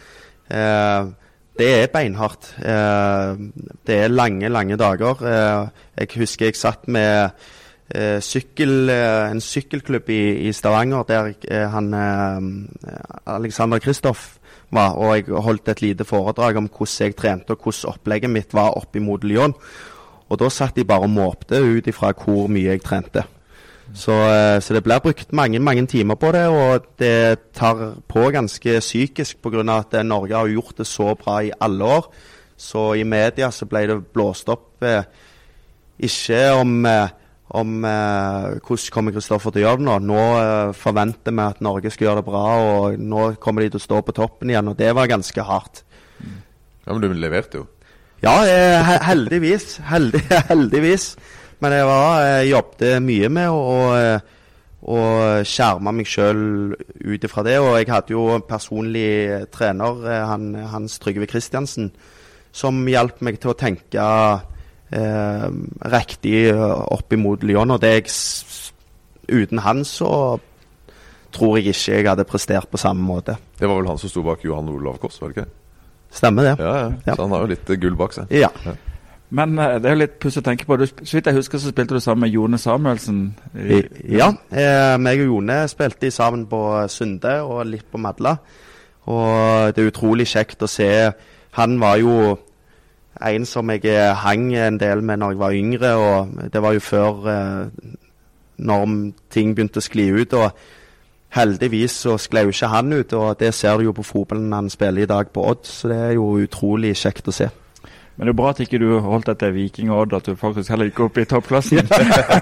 Eh, 0.54 1.10
det 1.58 1.72
er 1.80 1.90
beinhardt. 1.90 2.52
Eh, 2.62 3.42
det 3.90 3.98
er 4.04 4.14
lange, 4.14 4.52
lange 4.54 4.78
dager. 4.78 5.26
Jeg 5.98 6.14
husker 6.14 6.52
jeg 6.52 6.60
satt 6.60 6.86
med 6.86 7.50
sykkel, 8.24 8.88
en 8.88 9.42
sykkelklubb 9.44 10.08
i, 10.14 10.22
i 10.46 10.54
Stavanger 10.56 11.04
der 11.10 11.66
han 11.74 11.90
Alexander 13.26 13.82
Kristoff 13.82 14.38
var, 14.74 14.98
og 14.98 15.14
jeg 15.16 15.42
holdt 15.46 15.70
et 15.72 15.82
lite 15.82 16.04
foredrag 16.04 16.58
om 16.60 16.68
hvordan 16.68 17.08
jeg 17.08 17.16
trente 17.16 17.54
og 17.54 17.62
hvordan 17.62 17.94
opplegget 17.94 18.30
mitt 18.30 18.54
var 18.54 18.76
opp 18.78 18.96
imot 18.96 19.24
Lyon. 19.24 19.54
Og 20.28 20.40
da 20.40 20.50
satt 20.50 20.76
de 20.76 20.84
bare 20.88 21.06
og 21.06 21.14
måpte 21.14 21.60
ut 21.62 21.86
ifra 21.86 22.12
hvor 22.16 22.48
mye 22.50 22.74
jeg 22.74 22.82
trente. 22.84 23.24
Så, 23.94 24.12
eh, 24.12 24.60
så 24.60 24.74
det 24.74 24.82
blir 24.84 25.02
brukt 25.04 25.32
mange 25.32 25.58
mange 25.58 25.86
timer 25.86 26.14
på 26.14 26.32
det, 26.32 26.46
og 26.48 26.86
det 26.98 27.52
tar 27.54 28.00
på 28.08 28.30
ganske 28.32 28.80
psykisk 28.80 29.42
pga. 29.42 29.78
at 29.78 30.06
Norge 30.06 30.34
har 30.34 30.46
gjort 30.46 30.78
det 30.78 30.86
så 30.86 31.14
bra 31.14 31.40
i 31.42 31.52
alle 31.60 31.84
år. 31.84 32.12
Så 32.56 32.94
i 32.94 33.02
media 33.02 33.50
så 33.50 33.66
ble 33.66 33.86
det 33.86 34.12
blåst 34.12 34.48
opp 34.48 34.82
eh, 34.82 35.02
ikke 35.98 36.52
om, 36.52 36.86
eh, 36.86 37.08
om 37.54 37.84
eh, 37.86 38.56
hvordan 38.64 38.90
kommer 38.94 39.14
Kristoffer 39.14 39.54
til 39.54 39.62
å 39.62 39.68
gjøre 39.68 39.80
det 39.80 39.86
nå. 39.86 39.98
Nå 40.08 40.22
eh, 40.40 40.72
forventer 40.78 41.34
vi 41.34 41.44
at 41.44 41.62
Norge 41.62 41.92
skal 41.94 42.08
gjøre 42.08 42.22
det 42.22 42.28
bra, 42.28 42.44
og 42.66 42.98
nå 42.98 43.28
kommer 43.42 43.64
de 43.64 43.74
til 43.74 43.82
å 43.82 43.84
stå 43.84 44.00
på 44.06 44.16
toppen 44.16 44.50
igjen. 44.50 44.72
Og 44.72 44.78
det 44.80 44.90
var 44.96 45.10
ganske 45.10 45.46
hardt. 45.46 45.84
Ja, 46.84 46.92
Men 46.92 47.02
du 47.04 47.14
leverte 47.14 47.62
jo. 47.62 47.66
Ja, 48.24 48.38
eh, 48.48 48.94
heldigvis. 49.04 49.78
Heldig, 49.84 50.22
heldigvis. 50.50 51.12
Men 51.62 51.76
jeg 51.76 51.86
var, 51.88 52.22
jeg 52.24 52.50
jobbet 52.50 53.04
mye 53.04 53.30
med 53.32 53.52
å, 53.52 53.76
eh, 53.98 54.32
å 54.84 55.02
skjerme 55.48 55.92
meg 55.94 56.08
sjøl 56.10 56.74
ut 56.74 57.28
ifra 57.28 57.44
det. 57.46 57.58
Og 57.62 57.76
jeg 57.78 57.90
hadde 57.92 58.16
jo 58.16 58.26
en 58.34 58.46
personlig 58.48 59.46
trener, 59.54 60.02
eh, 60.08 60.24
han, 60.30 60.50
Hans 60.72 60.98
Trygve 61.02 61.28
Kristiansen, 61.30 61.92
som 62.54 62.82
hjalp 62.88 63.22
meg 63.24 63.38
til 63.42 63.54
å 63.54 63.58
tenke 63.58 64.08
eh, 64.92 65.48
riktig 65.94 66.52
opp 66.54 67.12
imot 67.12 67.42
Lyon. 67.46 67.70
Og 67.70 67.80
det 67.80 67.92
jeg, 67.94 68.14
uten 69.28 69.58
han 69.64 69.84
så 69.84 70.38
tror 71.34 71.56
jeg 71.58 71.72
ikke 71.74 71.96
jeg 71.98 72.06
hadde 72.08 72.24
prestert 72.28 72.68
på 72.70 72.78
samme 72.78 73.02
måte. 73.02 73.36
Det 73.58 73.66
var 73.68 73.80
vel 73.80 73.88
han 73.90 73.98
som 73.98 74.08
sto 74.12 74.22
bak 74.22 74.44
Johan 74.46 74.68
Olav 74.70 74.98
Koss, 75.02 75.20
var 75.22 75.32
det 75.32 75.36
ikke? 75.44 75.50
Stemmer 76.14 76.42
det? 76.46 76.56
Ja, 76.62 76.74
ja. 76.78 76.90
Ja. 77.08 77.14
Så 77.16 77.22
han 77.24 77.32
har 77.34 77.40
jo 77.42 77.52
litt 77.54 77.70
eh, 77.74 77.78
gull 77.82 77.96
bak 77.98 78.12
seg. 78.14 78.30
Ja. 78.30 78.48
Men 79.34 79.56
eh, 79.58 79.78
det 79.82 79.88
er 79.90 79.96
jo 79.96 80.02
litt 80.04 80.18
pussig 80.22 80.44
å 80.44 80.46
tenke 80.46 80.66
på. 80.68 80.76
Du, 80.78 80.84
så 80.86 81.16
vidt 81.16 81.26
jeg 81.26 81.34
husker, 81.40 81.58
så 81.58 81.72
spilte 81.72 81.96
du 81.96 82.00
sammen 82.04 82.22
med 82.28 82.30
Jone 82.36 82.58
Samuelsen. 82.62 83.24
i- 83.58 83.80
I- 83.80 84.18
Ja. 84.20 84.28
Eh, 84.52 84.94
meg 85.02 85.24
og 85.24 85.32
Jone 85.32 85.56
spilte 85.72 86.12
sammen 86.14 86.46
på 86.46 86.60
Sunde 86.92 87.40
og 87.42 87.64
litt 87.66 87.88
på 87.90 87.98
Madla. 87.98 88.36
Og 89.10 89.74
det 89.74 89.82
er 89.82 89.90
utrolig 89.90 90.28
kjekt 90.30 90.62
å 90.62 90.68
se. 90.70 91.12
Han 91.58 91.80
var 91.80 91.96
jo 91.98 92.38
en 93.22 93.46
som 93.46 93.70
jeg 93.70 93.84
eh, 93.90 94.14
hang 94.14 94.48
en 94.58 94.78
del 94.80 95.02
med 95.02 95.20
når 95.22 95.34
jeg 95.34 95.38
var 95.38 95.58
yngre, 95.58 95.92
og 95.94 96.48
det 96.52 96.62
var 96.62 96.72
jo 96.74 96.80
før 96.82 97.28
eh, 97.30 97.92
når 98.56 98.94
ting 99.30 99.54
begynte 99.54 99.82
å 99.82 99.84
skli 99.84 100.08
ut. 100.14 100.34
og 100.34 100.50
Heldigvis 101.34 101.96
så 102.04 102.14
sklei 102.18 102.44
jo 102.46 102.54
ikke 102.54 102.70
han 102.70 102.92
ut, 102.92 103.12
og 103.12 103.38
det 103.40 103.54
ser 103.54 103.78
du 103.78 103.88
jo 103.88 103.96
på 103.96 104.06
fotballen 104.06 104.52
han 104.54 104.70
spiller 104.70 105.02
i 105.02 105.10
dag 105.10 105.30
på 105.34 105.46
Odd. 105.50 105.66
Så 105.66 105.90
det 105.90 105.98
er 105.98 106.12
jo 106.14 106.28
utrolig 106.38 106.94
kjekt 106.98 107.30
å 107.30 107.34
se. 107.34 107.50
Men 108.14 108.28
det 108.28 108.34
er 108.34 108.38
bra 108.38 108.52
at 108.52 108.60
ikke 108.62 108.78
du 108.78 109.00
holdt 109.02 109.26
deg 109.26 109.40
til 109.40 109.54
Viking 109.56 109.90
og 109.90 110.04
Odd, 110.04 110.14
at 110.20 110.28
du 110.28 110.38
faktisk 110.38 110.70
heller 110.70 110.86
gikk 110.86 111.00
opp 111.08 111.18
i 111.18 111.26
toppklassen. 111.26 111.90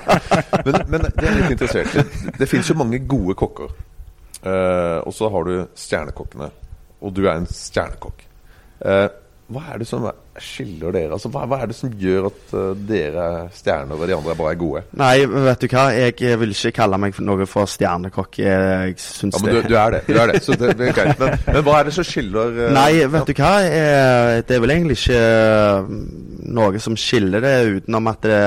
Men, 0.66 0.76
men 0.86 1.02
det 1.02 1.24
er 1.26 1.34
litt 1.34 1.54
interessert 1.54 1.94
Det, 1.96 2.34
Det 2.38 2.46
finnes 2.46 2.68
jo 2.68 2.76
mange 2.78 3.00
gode 3.08 3.34
kokker. 3.34 3.72
Uh, 4.44 5.00
og 5.08 5.14
så 5.16 5.30
har 5.32 5.48
du 5.48 5.54
stjernekokkene. 5.78 6.50
Og 7.02 7.14
du 7.16 7.24
er 7.24 7.34
en 7.34 7.48
stjernekokk. 7.48 8.20
Eh, 8.82 9.08
hva 9.54 9.62
er 9.74 9.78
det 9.82 9.86
som 9.88 10.04
er- 10.08 10.18
skiller 10.42 10.92
dere? 10.96 11.12
Altså, 11.14 11.28
hva, 11.32 11.42
hva 11.46 11.58
er 11.62 11.68
det 11.70 11.76
som 11.76 11.90
gjør 12.00 12.26
at 12.30 12.52
eh, 12.56 12.70
dere 12.88 13.24
er 13.42 13.48
stjerner, 13.52 13.94
og 14.00 14.08
de 14.08 14.14
andre 14.16 14.34
bare 14.38 14.52
er 14.54 14.60
gode? 14.60 14.82
Nei, 14.98 15.26
vet 15.28 15.60
du 15.60 15.66
hva. 15.72 15.84
Jeg 15.92 16.38
vil 16.40 16.54
ikke 16.56 16.72
kalle 16.80 16.98
meg 17.02 17.18
noe 17.20 17.46
for 17.50 17.68
stjernekokk. 17.68 18.38
Jeg 18.42 18.94
syns 19.02 19.36
Ja, 19.36 19.42
men 19.44 19.54
du, 19.54 19.68
du 19.68 19.76
er 19.76 19.90
det. 19.96 20.00
du 20.08 20.16
er 20.18 20.32
det, 20.32 20.40
Så 20.46 20.56
det, 20.58 20.72
det 20.80 20.90
er. 20.96 21.12
Men, 21.20 21.36
men 21.54 21.62
hva 21.66 21.78
er 21.80 21.90
det 21.90 21.94
som 21.98 22.08
skiller 22.08 22.56
eh, 22.68 22.72
Nei, 22.76 22.90
vet 23.12 23.28
du 23.28 23.34
hva. 23.38 23.52
Eh, 23.66 24.42
Det 24.48 24.56
er 24.56 24.64
vel 24.64 24.74
egentlig 24.76 24.98
ikke 25.02 25.20
eh, 25.20 25.92
noe 26.58 26.80
som 26.82 26.96
skiller 26.98 27.44
det, 27.44 27.54
utenom 27.82 28.08
at 28.12 28.22
det, 28.28 28.40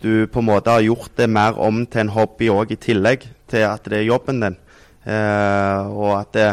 du 0.00 0.26
på 0.32 0.40
en 0.40 0.48
måte 0.48 0.72
har 0.72 0.84
gjort 0.84 1.16
det 1.20 1.26
mer 1.28 1.58
om 1.60 1.82
til 1.86 2.00
en 2.06 2.12
hobby 2.14 2.48
òg, 2.52 2.70
i 2.72 2.80
tillegg 2.80 3.24
til 3.50 3.66
at 3.68 3.84
det 3.90 3.98
er 3.98 4.06
jobben 4.08 4.38
din. 4.40 4.54
Og 5.10 6.12
at 6.20 6.30
det, 6.36 6.46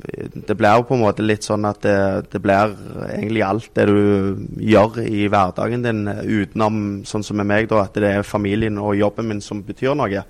det 0.00 0.56
blir 0.56 0.78
jo 0.78 0.86
på 0.88 0.96
en 0.96 1.02
måte 1.02 1.24
litt 1.24 1.46
sånn 1.46 1.66
at 1.68 1.82
det, 1.84 1.96
det 2.32 2.40
blir 2.42 2.74
egentlig 3.10 3.44
alt 3.46 3.70
det 3.76 3.86
du 3.90 4.46
gjør 4.70 5.00
i 5.04 5.26
hverdagen 5.30 5.84
din, 5.84 6.02
eh, 6.10 6.24
utenom 6.24 6.82
sånn 7.08 7.24
som 7.26 7.40
med 7.40 7.48
meg, 7.50 7.68
da, 7.70 7.84
at 7.84 7.96
det 7.96 8.10
er 8.10 8.26
familien 8.26 8.80
og 8.80 8.98
jobben 8.98 9.30
min 9.30 9.44
som 9.44 9.62
betyr 9.66 9.96
noe. 9.98 10.24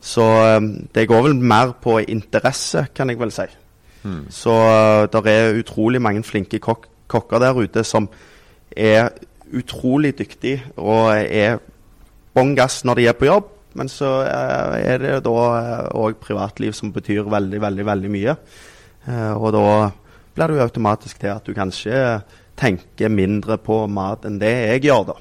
Så 0.00 0.26
eh, 0.42 0.60
det 0.94 1.08
går 1.10 1.26
vel 1.28 1.38
mer 1.38 1.74
på 1.82 1.98
interesse, 2.04 2.88
kan 2.94 3.10
jeg 3.10 3.20
vel 3.20 3.34
si. 3.34 3.48
Så 4.32 4.52
det 5.12 5.20
er 5.28 5.58
utrolig 5.58 5.98
mange 6.00 6.22
flinke 6.24 6.60
kok 6.64 6.86
kokker 7.08 7.40
der 7.42 7.56
ute 7.58 7.82
som 7.84 8.06
er 8.76 9.10
utrolig 9.48 10.12
dyktige 10.18 10.60
og 10.76 11.14
er 11.16 11.58
bånn 12.36 12.54
gass 12.56 12.82
når 12.84 13.00
de 13.00 13.06
er 13.08 13.16
på 13.18 13.28
jobb. 13.28 13.54
Men 13.78 13.90
så 13.92 14.08
eh, 14.26 14.78
er 14.94 15.02
det 15.02 15.14
da 15.26 15.36
òg 15.94 16.18
privatliv 16.22 16.74
som 16.76 16.92
betyr 16.92 17.28
veldig, 17.30 17.60
veldig, 17.62 17.86
veldig 17.86 18.10
mye. 18.12 18.34
Eh, 19.06 19.32
og 19.36 19.52
da 19.54 19.64
blir 20.34 20.50
det 20.50 20.58
jo 20.58 20.66
automatisk 20.66 21.20
til 21.22 21.32
at 21.34 21.46
du 21.46 21.54
kanskje 21.56 22.20
tenker 22.58 23.12
mindre 23.12 23.58
på 23.62 23.84
mat 23.90 24.26
enn 24.26 24.40
det 24.40 24.52
jeg 24.52 24.88
gjør, 24.88 25.12
da. 25.12 25.18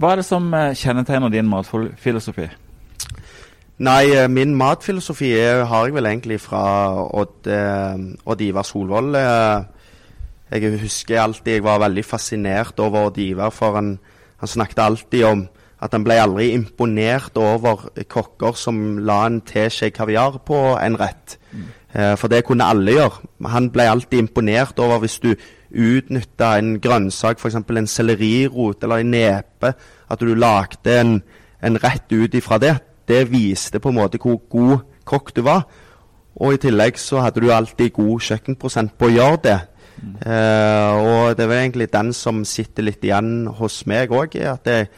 Hva 0.00 0.12
er 0.12 0.22
det 0.22 0.26
som 0.26 0.48
eh, 0.56 0.72
kjennetegner 0.78 1.32
din 1.32 1.48
matfilosofi? 1.50 2.48
Nei, 3.82 4.04
eh, 4.14 4.28
min 4.30 4.54
matfilosofi 4.56 5.32
er, 5.36 5.64
har 5.68 5.86
jeg 5.88 5.96
vel 5.96 6.08
egentlig 6.10 6.40
fra 6.40 6.64
Odd, 7.04 7.48
Odd 8.24 8.44
Ivar 8.44 8.68
Solvold. 8.68 9.16
Jeg 10.52 10.78
husker 10.82 11.20
alltid 11.22 11.58
jeg 11.58 11.64
var 11.64 11.80
veldig 11.80 12.04
fascinert 12.04 12.80
over 12.80 13.08
Odd 13.08 13.18
Ivar, 13.20 13.52
for 13.54 13.78
han, 13.78 13.96
han 14.40 14.48
snakket 14.48 14.84
alltid 14.84 15.24
om 15.28 15.46
at 15.82 15.94
han 15.96 16.04
ble 16.06 16.16
aldri 16.22 16.52
imponert 16.54 17.36
over 17.40 17.88
kokker 18.10 18.54
som 18.58 19.00
la 19.02 19.24
en 19.26 19.40
teskje 19.46 19.90
kaviar 19.94 20.38
på 20.46 20.58
en 20.78 20.98
rett. 21.00 21.38
Eh, 21.52 21.81
for 21.92 22.32
det 22.32 22.44
kunne 22.48 22.64
alle 22.64 22.94
gjøre. 22.94 23.26
Han 23.52 23.66
ble 23.68 23.84
alltid 23.90 24.22
imponert 24.22 24.78
over 24.80 25.02
hvis 25.02 25.18
du 25.20 25.34
utnytta 25.72 26.54
en 26.58 26.78
grønnsak, 26.80 27.40
f.eks. 27.40 27.54
en 27.54 27.88
sellerirot 27.88 28.84
eller 28.84 29.02
en 29.02 29.12
nepe, 29.12 29.72
at 30.10 30.20
du 30.20 30.34
lagde 30.34 31.00
en, 31.00 31.18
en 31.62 31.78
rett 31.84 32.12
ut 32.12 32.34
ifra 32.34 32.58
det. 32.58 32.76
Det 33.08 33.26
viste 33.32 33.80
på 33.80 33.92
en 33.92 33.98
måte 33.98 34.20
hvor 34.22 34.40
god 34.50 34.86
kokk 35.04 35.34
du 35.36 35.42
var. 35.46 35.66
Og 36.40 36.54
i 36.54 36.60
tillegg 36.62 36.98
så 37.00 37.20
hadde 37.24 37.42
du 37.44 37.52
alltid 37.52 37.92
god 37.92 38.24
kjøkkenprosent 38.24 38.96
på 38.98 39.08
å 39.10 39.14
gjøre 39.16 39.40
det. 39.44 39.58
Eh, 40.02 40.92
og 40.98 41.36
det 41.38 41.48
vel 41.48 41.60
egentlig 41.60 41.92
den 41.92 42.12
som 42.16 42.42
sitter 42.48 42.86
litt 42.88 43.04
igjen 43.04 43.46
hos 43.58 43.82
meg 43.90 44.12
òg. 44.14 44.36
At 44.40 44.66
jeg, 44.66 44.88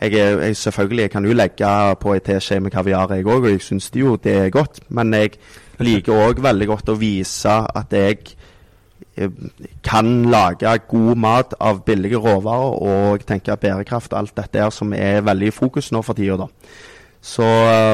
jeg, 0.00 0.14
jeg 0.18 0.56
selvfølgelig 0.56 1.06
jeg 1.06 1.14
kan 1.14 1.28
jo 1.28 1.36
legge 1.36 1.72
på 2.02 2.14
ei 2.14 2.22
teskje 2.26 2.60
med 2.60 2.74
kaviar, 2.74 3.14
jeg 3.14 3.26
òg, 3.26 3.44
og 3.44 3.50
jeg 3.54 3.64
syns 3.64 3.90
jo 3.94 4.16
det 4.20 4.36
er 4.46 4.54
godt. 4.54 4.82
Men 4.88 5.14
jeg 5.14 5.38
liker 5.86 6.26
òg 6.28 6.42
veldig 6.44 6.68
godt 6.70 6.92
å 6.92 6.98
vise 7.00 7.56
at 7.80 7.96
jeg 7.96 8.36
eh, 9.16 9.32
kan 9.86 10.12
lage 10.30 10.76
god 10.90 11.16
mat 11.16 11.58
av 11.60 11.84
billige 11.86 12.20
råvarer 12.20 12.78
og 12.82 13.26
tenke 13.28 13.56
bærekraft 13.56 14.12
og 14.12 14.22
alt 14.22 14.36
dette 14.36 14.62
her 14.62 14.72
som 14.74 14.94
er 14.96 15.24
veldig 15.26 15.50
i 15.50 15.56
fokus 15.56 15.92
nå 15.92 16.02
for 16.06 16.18
tida. 16.18 16.36
da. 16.40 16.48
Så 17.20 17.42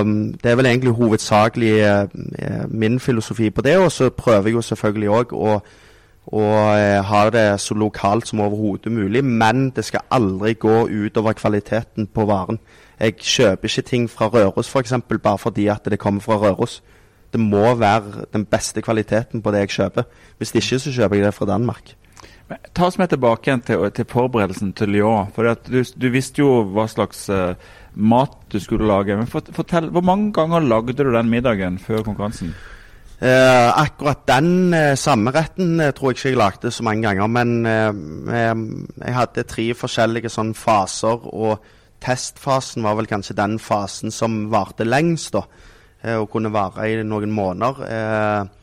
um, 0.00 0.32
det 0.32 0.50
er 0.50 0.54
vel 0.54 0.66
egentlig 0.66 0.92
hovedsakelig 0.94 1.72
eh, 1.80 2.68
min 2.68 3.00
filosofi 3.00 3.50
på 3.50 3.62
det. 3.62 3.78
Og 3.78 3.92
så 3.92 4.10
prøver 4.10 4.42
jeg 4.42 4.54
jo 4.54 4.62
selvfølgelig 4.62 5.10
òg 5.10 5.32
å, 5.34 5.56
å 6.26 6.42
eh, 6.76 7.02
ha 7.02 7.22
det 7.30 7.60
så 7.60 7.74
lokalt 7.74 8.28
som 8.28 8.40
overhodet 8.40 8.92
mulig. 8.92 9.24
Men 9.24 9.70
det 9.70 9.84
skal 9.84 10.06
aldri 10.10 10.54
gå 10.54 10.86
utover 10.86 11.32
kvaliteten 11.32 12.06
på 12.06 12.24
varen. 12.24 12.58
Jeg 13.00 13.18
kjøper 13.18 13.68
ikke 13.68 13.82
ting 13.82 14.10
fra 14.10 14.30
Røros 14.30 14.70
f.eks. 14.70 14.94
Bare 15.10 15.38
fordi 15.38 15.66
at 15.66 15.84
det 15.90 15.98
kommer 15.98 16.20
fra 16.20 16.38
Røros. 16.38 16.82
Det 17.32 17.40
må 17.42 17.74
være 17.74 18.26
den 18.32 18.46
beste 18.48 18.82
kvaliteten 18.82 19.42
på 19.42 19.52
det 19.52 19.66
jeg 19.66 19.74
kjøper. 19.76 20.06
Hvis 20.38 20.54
ikke 20.54 20.78
så 20.78 20.92
kjøper 20.94 21.18
jeg 21.18 21.26
det 21.26 21.34
fra 21.34 21.48
Danmark. 21.50 21.94
Men 22.48 22.62
Ta 22.74 22.86
oss 22.86 22.98
med 22.98 23.10
tilbake 23.10 23.50
igjen 23.50 23.64
til, 23.66 23.90
til 23.90 24.06
forberedelsen 24.06 24.72
til 24.72 24.94
Lyon. 24.94 25.32
For 25.34 25.56
du, 25.66 25.82
du 25.82 26.08
visste 26.14 26.44
jo 26.44 26.62
hva 26.76 26.86
slags 26.90 27.26
uh, 27.28 27.58
mat 27.96 28.36
du 28.52 28.60
skulle 28.62 28.86
lage. 28.86 29.16
Men 29.16 29.26
for, 29.26 29.42
fortell, 29.52 29.90
Hvor 29.90 30.04
mange 30.06 30.32
ganger 30.32 30.60
lagde 30.60 30.94
du 30.94 31.10
den 31.12 31.30
middagen 31.30 31.78
før 31.78 32.02
konkurransen? 32.06 32.54
Eh, 33.16 33.80
akkurat 33.80 34.26
den 34.28 34.74
eh, 34.76 34.94
samme 34.94 35.32
retten 35.32 35.80
eh, 35.80 35.94
tror 35.96 36.10
jeg 36.12 36.18
ikke 36.18 36.28
jeg 36.28 36.36
lagde 36.36 36.70
så 36.70 36.84
mange 36.84 37.06
ganger. 37.06 37.26
Men 37.26 37.66
eh, 37.66 37.88
eh, 38.36 38.54
jeg 39.06 39.14
hadde 39.16 39.46
tre 39.48 39.70
forskjellige 39.74 40.28
sånn 40.32 40.52
faser, 40.54 41.24
og 41.32 41.64
testfasen 42.04 42.84
var 42.84 42.98
vel 42.98 43.08
kanskje 43.08 43.38
den 43.38 43.56
fasen 43.58 44.12
som 44.12 44.50
varte 44.52 44.84
lengst. 44.84 45.32
da, 45.32 45.46
Og 46.20 46.28
kunne 46.30 46.52
vare 46.54 46.90
i 46.90 47.02
noen 47.02 47.32
måneder. 47.34 47.82
Eh, 47.90 48.56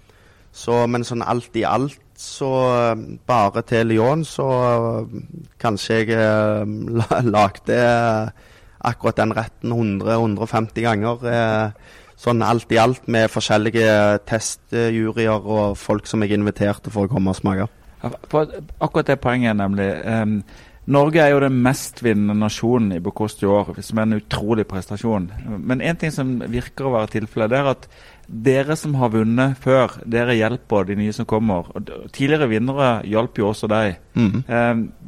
så, 0.54 0.84
men 0.88 1.06
sånn 1.08 1.26
alt 1.26 1.56
i 1.58 1.66
alt, 1.66 2.00
så 2.20 2.50
eh, 2.70 3.04
bare 3.28 3.64
til 3.68 3.90
Lyon, 3.90 4.24
så 4.28 4.48
eh, 4.68 5.20
kanskje 5.62 6.00
jeg 6.04 6.14
eh, 6.14 7.24
lagde 7.36 7.80
eh, 7.80 8.50
akkurat 8.84 9.20
den 9.24 9.34
retten 9.36 9.74
100-150 9.74 10.86
ganger. 10.86 11.26
Eh, 11.28 12.02
sånn 12.24 12.44
alt 12.46 12.72
i 12.72 12.80
alt 12.80 13.08
med 13.12 13.32
forskjellige 13.34 14.20
testjuryer 14.30 15.48
og 15.58 15.80
folk 15.80 16.08
som 16.08 16.24
jeg 16.24 16.38
inviterte 16.38 16.94
for 16.94 17.08
å 17.08 17.12
komme 17.12 17.34
og 17.34 17.40
smake. 17.40 17.68
Akkurat 18.04 19.08
det 19.08 19.20
poenget, 19.24 19.56
nemlig. 19.58 19.90
em, 20.06 20.44
Norge 20.86 21.22
er 21.24 21.32
jo 21.32 21.40
den 21.40 21.62
mestvinnende 21.64 22.36
nasjonen 22.36 22.98
i 22.98 23.00
Bocuse 23.04 23.46
i 23.46 23.48
år, 23.48 23.78
som 23.86 24.00
er 24.00 24.08
en 24.08 24.18
utrolig 24.18 24.66
prestasjon. 24.68 25.30
Men 25.64 25.82
én 25.82 26.00
ting 26.00 26.12
som 26.12 26.34
virker 26.52 26.90
å 26.90 26.96
være 26.98 27.14
tilfellet, 27.14 27.56
er 27.56 27.70
at 27.72 27.88
dere 28.28 28.76
som 28.80 28.98
har 29.00 29.14
vunnet 29.14 29.56
før, 29.64 29.96
dere 30.04 30.36
hjelper 30.36 30.90
de 30.90 30.98
nye 31.00 31.16
som 31.16 31.28
kommer. 31.30 31.70
Tidligere 32.12 32.50
vinnere 32.52 32.90
hjalp 33.08 33.40
jo 33.40 33.48
også 33.54 33.72
deg. 33.72 34.02
Mm 34.14 34.44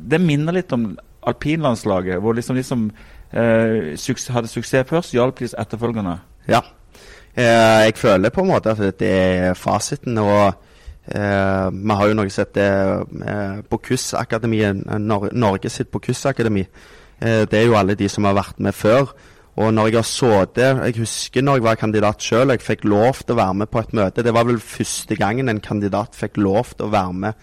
det 0.06 0.20
minner 0.22 0.54
litt 0.54 0.72
om 0.72 0.92
alpinlandslaget, 1.26 2.20
hvor 2.22 2.36
liksom 2.38 2.56
de 2.56 2.64
som 2.64 2.92
eh, 3.34 3.96
hadde 3.98 4.52
suksess 4.52 4.88
først, 4.88 5.14
hjalp 5.14 5.40
de 5.40 5.50
etterfølgende. 5.58 6.20
Ja. 6.48 6.62
Eh, 7.36 7.88
jeg 7.88 7.98
føler 7.98 8.30
på 8.30 8.46
en 8.46 8.52
måte 8.54 8.72
at 8.72 9.00
det 9.00 9.12
er 9.12 9.54
fasiten. 9.54 10.18
og 10.18 10.54
eh, 11.08 11.70
Vi 11.72 11.96
har 12.00 12.08
jo 12.08 12.18
noe 12.18 12.30
som 12.30 12.46
heter 12.46 13.06
eh, 13.26 13.62
Bocuse-akademiet, 13.70 14.86
Nor 15.00 15.30
Norge 15.34 15.70
sitt 15.70 15.92
KUS-akademi. 15.92 16.66
Eh, 17.22 17.46
det 17.50 17.60
er 17.60 17.66
jo 17.66 17.78
alle 17.80 17.96
de 17.96 18.10
som 18.10 18.26
har 18.26 18.38
vært 18.38 18.60
med 18.60 18.74
før. 18.74 19.14
Og 19.56 19.72
når 19.74 19.88
jeg 19.88 19.96
har 19.96 20.04
sittet 20.04 20.84
Jeg 20.84 20.98
husker 21.00 21.42
når 21.42 21.56
jeg 21.56 21.64
var 21.64 21.76
kandidat 21.76 22.22
sjøl, 22.22 22.50
jeg 22.50 22.62
fikk 22.62 22.84
lov 22.84 23.24
til 23.24 23.36
å 23.36 23.40
være 23.40 23.54
med 23.54 23.72
på 23.72 23.80
et 23.80 23.94
møte. 23.94 24.24
Det 24.24 24.34
var 24.34 24.44
vel 24.44 24.60
første 24.60 25.16
gangen 25.16 25.50
en 25.50 25.62
kandidat 25.64 26.16
fikk 26.16 26.38
lov 26.38 26.76
til 26.76 26.88
å 26.90 26.92
være 26.92 27.14
med 27.14 27.34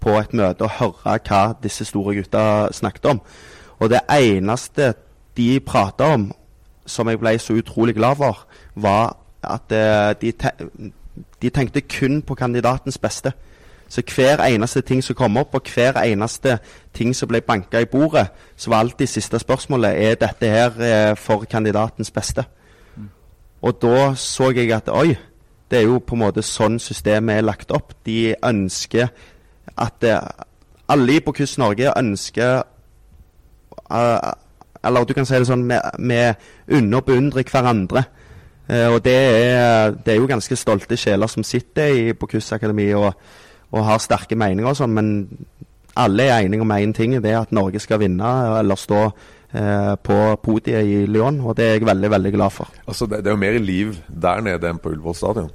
på 0.00 0.16
et 0.16 0.32
møte 0.32 0.64
og 0.64 0.76
høre 0.78 1.18
hva 1.28 1.42
disse 1.60 1.84
store 1.84 2.14
gutta 2.16 2.72
snakket 2.72 3.10
om. 3.12 3.20
Og 3.80 3.90
det 3.92 4.00
eneste 4.08 4.94
de 5.36 5.60
prata 5.60 6.14
om, 6.14 6.30
som 6.86 7.08
jeg 7.08 7.20
ble 7.20 7.36
så 7.38 7.54
utrolig 7.54 7.94
glad 7.94 8.16
for, 8.16 8.46
var 8.74 9.16
at 9.44 9.72
eh, 9.72 10.14
de, 10.20 10.32
de 11.42 11.50
tenkte 11.50 11.80
kun 11.80 12.22
på 12.22 12.34
kandidatens 12.34 12.98
beste. 12.98 13.32
Så 13.90 14.02
hver 14.14 14.44
eneste 14.46 14.80
ting 14.80 15.04
som 15.04 15.16
kom 15.18 15.36
opp, 15.36 15.54
og 15.54 15.62
hver 15.74 15.98
eneste 16.04 16.58
ting 16.94 17.16
som 17.16 17.28
ble 17.28 17.40
banka 17.40 17.80
i 17.82 17.88
bordet, 17.90 18.28
så 18.56 18.70
var 18.70 18.84
alltid 18.84 19.06
siste 19.06 19.38
spørsmålet 19.38 20.04
er 20.04 20.14
dette 20.14 20.46
her 20.46 20.76
eh, 20.80 21.16
for 21.16 21.44
kandidatens 21.50 22.10
beste. 22.10 22.44
Og 23.62 23.82
da 23.82 24.14
så 24.14 24.52
jeg 24.54 24.72
at 24.72 24.88
oi, 24.88 25.16
det 25.70 25.78
er 25.78 25.82
jo 25.82 25.98
på 25.98 26.14
en 26.14 26.22
måte 26.22 26.42
sånn 26.42 26.78
systemet 26.78 27.40
er 27.40 27.46
lagt 27.46 27.74
opp. 27.74 27.92
De 28.06 28.34
ønsker 28.46 29.10
at 29.76 30.06
eh, 30.06 30.22
alle 30.90 31.16
i 31.16 31.24
Bocuse 31.24 31.60
Norge 31.60 31.92
ønsker 31.98 32.62
eh, 33.90 34.30
Eller 34.84 35.04
du 35.04 35.12
kan 35.12 35.26
si 35.28 35.36
det 35.36 35.44
sånn, 35.44 35.66
vi 35.68 36.20
unner 36.72 37.02
og 37.02 37.04
beundrer 37.04 37.44
hverandre. 37.44 38.06
Eh, 38.70 38.86
og 38.86 39.00
det 39.04 39.16
er, 39.16 39.96
det 39.98 40.14
er 40.14 40.20
jo 40.20 40.30
ganske 40.30 40.58
stolte 40.58 40.98
sjeler 41.00 41.30
som 41.30 41.46
sitter 41.46 41.90
i 41.90 42.12
på 42.14 42.28
Akademi 42.54 42.92
og, 42.94 43.10
og 43.72 43.84
har 43.86 43.98
sterke 43.98 44.38
meninger 44.38 44.70
og 44.70 44.78
sånn, 44.78 44.94
men 44.94 45.10
alle 45.98 46.28
er 46.30 46.46
enige 46.46 46.62
om 46.62 46.72
én 46.76 46.94
ting, 46.94 47.16
det 47.18 47.32
er 47.32 47.40
at 47.40 47.52
Norge 47.52 47.80
skal 47.82 47.98
vinne 48.00 48.30
eller 48.60 48.78
stå 48.78 49.00
eh, 49.06 49.94
på 49.98 50.18
podiet 50.42 50.86
i 50.86 51.06
Lyon, 51.06 51.40
og 51.40 51.56
det 51.58 51.66
er 51.66 51.78
jeg 51.78 51.88
veldig, 51.88 52.10
veldig 52.10 52.32
glad 52.36 52.54
for. 52.54 52.70
Altså, 52.86 53.06
det, 53.06 53.24
det 53.24 53.32
er 53.32 53.38
jo 53.38 53.42
mer 53.42 53.58
liv 53.58 53.96
der 54.08 54.44
nede 54.46 54.70
enn 54.70 54.78
på 54.78 54.94
Ullevål 54.94 55.18
stadion. 55.18 55.50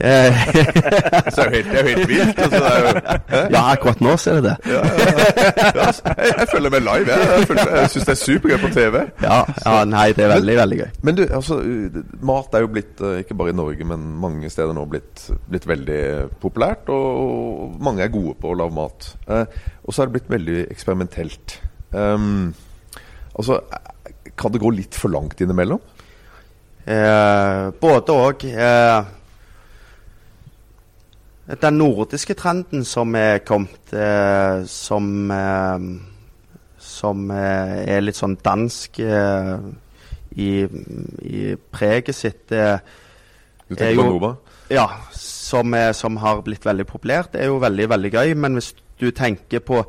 Eh, 0.00 0.38
Så 1.34 1.44
er 1.44 1.50
helt, 1.54 1.68
det 1.70 1.78
er 1.78 1.82
jo 1.82 1.88
helt 1.90 2.08
vilt. 2.08 2.38
Altså, 2.38 2.58
det 2.58 2.70
er 2.70 2.80
jo, 2.80 3.18
Hæ? 3.28 3.40
ja, 3.54 3.62
akkurat 3.72 4.00
nå 4.04 4.14
så 4.20 4.30
er 4.32 4.38
det 4.40 4.44
det. 4.48 4.54
Ja, 4.72 4.80
ja, 4.80 5.86
altså, 5.86 6.02
jeg, 6.18 6.32
jeg 6.38 6.48
følger 6.52 6.70
med 6.74 6.84
live. 6.86 7.10
Jeg, 7.12 7.28
jeg, 7.38 7.46
følger- 7.50 7.74
jeg 7.78 7.90
syns 7.94 8.08
det 8.08 8.14
er 8.14 8.20
supergøy 8.22 8.58
på 8.64 8.70
TV. 8.74 9.00
Ja, 9.22 9.38
ja, 9.66 9.74
nei, 9.92 10.06
det 10.16 10.24
er 10.26 10.32
veldig, 10.34 10.56
veldig 10.62 10.78
gøy. 10.82 10.90
Men 11.08 11.18
du, 11.20 11.22
altså, 11.40 11.58
mat 12.32 12.56
er 12.58 12.64
jo 12.66 12.70
blitt, 12.74 12.94
uh, 13.04 13.14
ikke 13.22 13.38
bare 13.38 13.54
i 13.54 13.58
Norge, 13.60 13.88
men 13.92 14.04
mange 14.24 14.50
steder 14.52 14.74
nå, 14.76 14.84
blitt, 14.94 15.26
blitt 15.50 15.68
veldig 15.70 16.02
populært. 16.42 16.88
Og 16.94 17.74
mange 17.84 18.04
er 18.06 18.12
gode 18.14 18.34
på 18.40 18.52
å 18.54 18.58
lage 18.58 18.74
mat. 18.76 19.10
Eh, 19.28 19.44
og 19.84 19.92
så 19.94 20.02
er 20.02 20.08
det 20.10 20.16
blitt 20.18 20.30
veldig 20.32 20.60
eksperimentelt. 20.72 21.58
Um, 21.94 22.54
altså, 23.38 23.60
kan 24.38 24.52
det 24.54 24.62
gå 24.62 24.70
litt 24.74 24.96
for 24.98 25.12
langt 25.14 25.40
innimellom? 25.44 25.82
Eh, 26.84 27.68
både 27.80 28.12
og. 28.16 28.44
Eh, 28.44 29.12
den 31.44 31.76
nordiske 31.76 32.34
trenden 32.34 32.84
som 32.88 33.14
er 33.14 33.42
kommet, 33.44 33.92
eh, 33.92 34.64
som, 34.66 35.30
eh, 35.30 35.78
som 36.78 37.30
eh, 37.30 37.74
er 37.84 38.00
litt 38.00 38.16
sånn 38.16 38.38
dansk 38.40 39.00
eh, 39.04 39.58
i, 40.40 40.50
i 40.64 41.42
preget 41.70 42.16
sitt 42.16 42.48
Du 42.48 43.76
tenker 43.76 43.92
jo, 43.92 44.00
på 44.00 44.08
Nova? 44.08 44.32
Ja, 44.72 44.88
som, 45.14 45.76
som 45.94 46.16
har 46.18 46.40
blitt 46.42 46.64
veldig 46.66 46.86
populært. 46.88 47.34
Det 47.34 47.44
er 47.44 47.52
jo 47.52 47.60
veldig, 47.62 47.86
veldig 47.92 48.10
gøy. 48.10 48.34
Men 48.34 48.56
hvis 48.58 48.72
du 48.98 49.10
tenker 49.14 49.62
på 49.62 49.84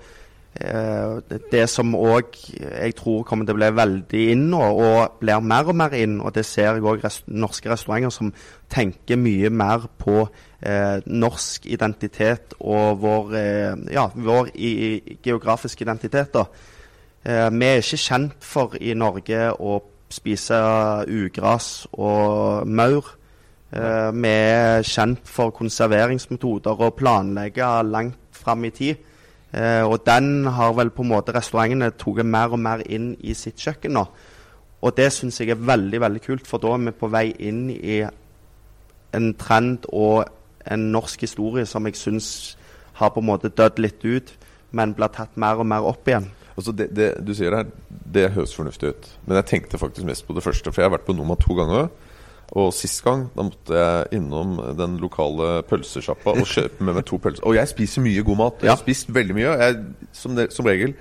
det, 0.55 1.39
det 1.51 1.65
som 1.67 1.89
òg 1.99 2.37
jeg 2.55 2.95
tror 2.95 3.25
kommer 3.27 3.43
til 3.43 3.57
å 3.57 3.59
bli 3.59 3.67
veldig 3.75 4.21
inn 4.31 4.45
nå, 4.53 4.61
og 4.61 5.17
blir 5.19 5.43
mer 5.43 5.67
og 5.67 5.75
mer 5.75 5.95
inn, 5.97 6.21
og 6.23 6.31
det 6.37 6.45
ser 6.47 6.77
jeg 6.77 6.85
òg 6.85 7.03
norske 7.27 7.71
restauranter 7.71 8.13
som 8.13 8.31
tenker 8.71 9.19
mye 9.19 9.51
mer 9.51 9.89
på 9.99 10.21
eh, 10.61 11.01
norsk 11.05 11.67
identitet 11.67 12.55
og 12.59 13.01
vår, 13.01 13.35
eh, 13.39 13.73
ja, 13.93 14.07
vår 14.15 14.53
i, 14.55 14.71
i, 14.87 15.17
geografiske 15.23 15.83
identitet. 15.83 16.39
Eh, 17.25 17.49
vi 17.51 17.67
er 17.67 17.83
ikke 17.83 18.01
kjent 18.05 18.39
for 18.45 18.77
i 18.79 18.95
Norge 18.97 19.49
å 19.59 19.79
spise 20.15 20.57
ugras 21.09 21.87
og 21.91 22.67
maur. 22.67 23.11
Eh, 23.75 24.11
vi 24.13 24.31
er 24.31 24.85
kjent 24.87 25.27
for 25.27 25.51
konserveringsmetoder 25.55 26.85
og 26.85 26.95
planlegge 26.99 27.71
langt 27.89 28.21
fram 28.35 28.65
i 28.65 28.73
tid. 28.75 29.11
Eh, 29.55 29.83
og 29.87 30.01
den 30.05 30.47
har 30.51 30.73
vel 30.75 30.91
på 30.91 31.05
en 31.05 31.13
måte 31.13 31.35
restaurantene 31.35 31.93
tatt 31.95 32.25
mer 32.27 32.51
og 32.51 32.59
mer 32.59 32.83
inn 32.91 33.13
i 33.23 33.35
sitt 33.37 33.61
kjøkken 33.61 33.95
nå. 33.95 34.05
Og 34.83 34.93
det 34.97 35.07
syns 35.15 35.39
jeg 35.39 35.53
er 35.53 35.61
veldig 35.61 36.01
veldig 36.03 36.21
kult, 36.21 36.47
for 36.47 36.61
da 36.61 36.73
er 36.75 36.83
vi 36.89 36.95
på 36.99 37.09
vei 37.09 37.29
inn 37.39 37.69
i 37.71 38.01
en 39.15 39.29
trend 39.39 39.87
og 39.95 40.25
en 40.65 40.89
norsk 40.91 41.23
historie 41.23 41.65
som 41.69 41.85
jeg 41.87 41.95
syns 41.97 42.57
har 42.99 43.13
på 43.13 43.21
en 43.23 43.29
måte 43.29 43.51
dødd 43.53 43.79
litt 43.79 44.03
ut, 44.03 44.33
men 44.75 44.95
blir 44.97 45.11
tatt 45.13 45.37
mer 45.39 45.61
og 45.61 45.69
mer 45.69 45.87
opp 45.87 46.07
igjen. 46.09 46.27
Altså 46.55 46.71
det, 46.71 46.89
det 46.95 47.09
du 47.23 47.33
sier 47.35 47.51
der, 47.51 47.71
det 47.89 48.31
høres 48.35 48.55
fornuftig 48.55 48.91
ut. 48.91 49.07
Men 49.25 49.39
jeg 49.39 49.49
tenkte 49.51 49.79
faktisk 49.79 50.07
mest 50.07 50.27
på 50.27 50.35
det 50.35 50.43
første. 50.43 50.71
For 50.71 50.81
jeg 50.81 50.89
har 50.89 50.95
vært 50.95 51.07
på 51.07 51.15
Noma 51.15 51.35
to 51.39 51.55
ganger. 51.57 51.89
Og 52.53 52.69
sist 52.73 53.01
gang 53.03 53.25
da 53.36 53.41
måtte 53.47 53.73
jeg 53.73 54.19
innom 54.19 54.60
den 54.77 54.97
lokale 55.01 55.63
pølsesjappa 55.69 56.36
og 56.38 56.45
kjøpe 56.45 56.84
med 56.86 56.93
meg 56.99 57.05
to 57.10 57.17
pølser. 57.17 57.43
Og 57.47 57.55
jeg 57.58 57.67
spiser 57.73 58.01
mye 58.05 58.23
god 58.23 58.38
mat. 58.38 58.53
Jeg 58.62 58.69
Ja. 58.69 58.75
har 58.75 58.84
spist 58.84 59.10
veldig 59.13 59.36
mye. 59.36 59.58
Jeg, 59.63 59.84
som, 60.13 60.36
det, 60.36 60.51
som 60.53 60.65
regel 60.65 60.93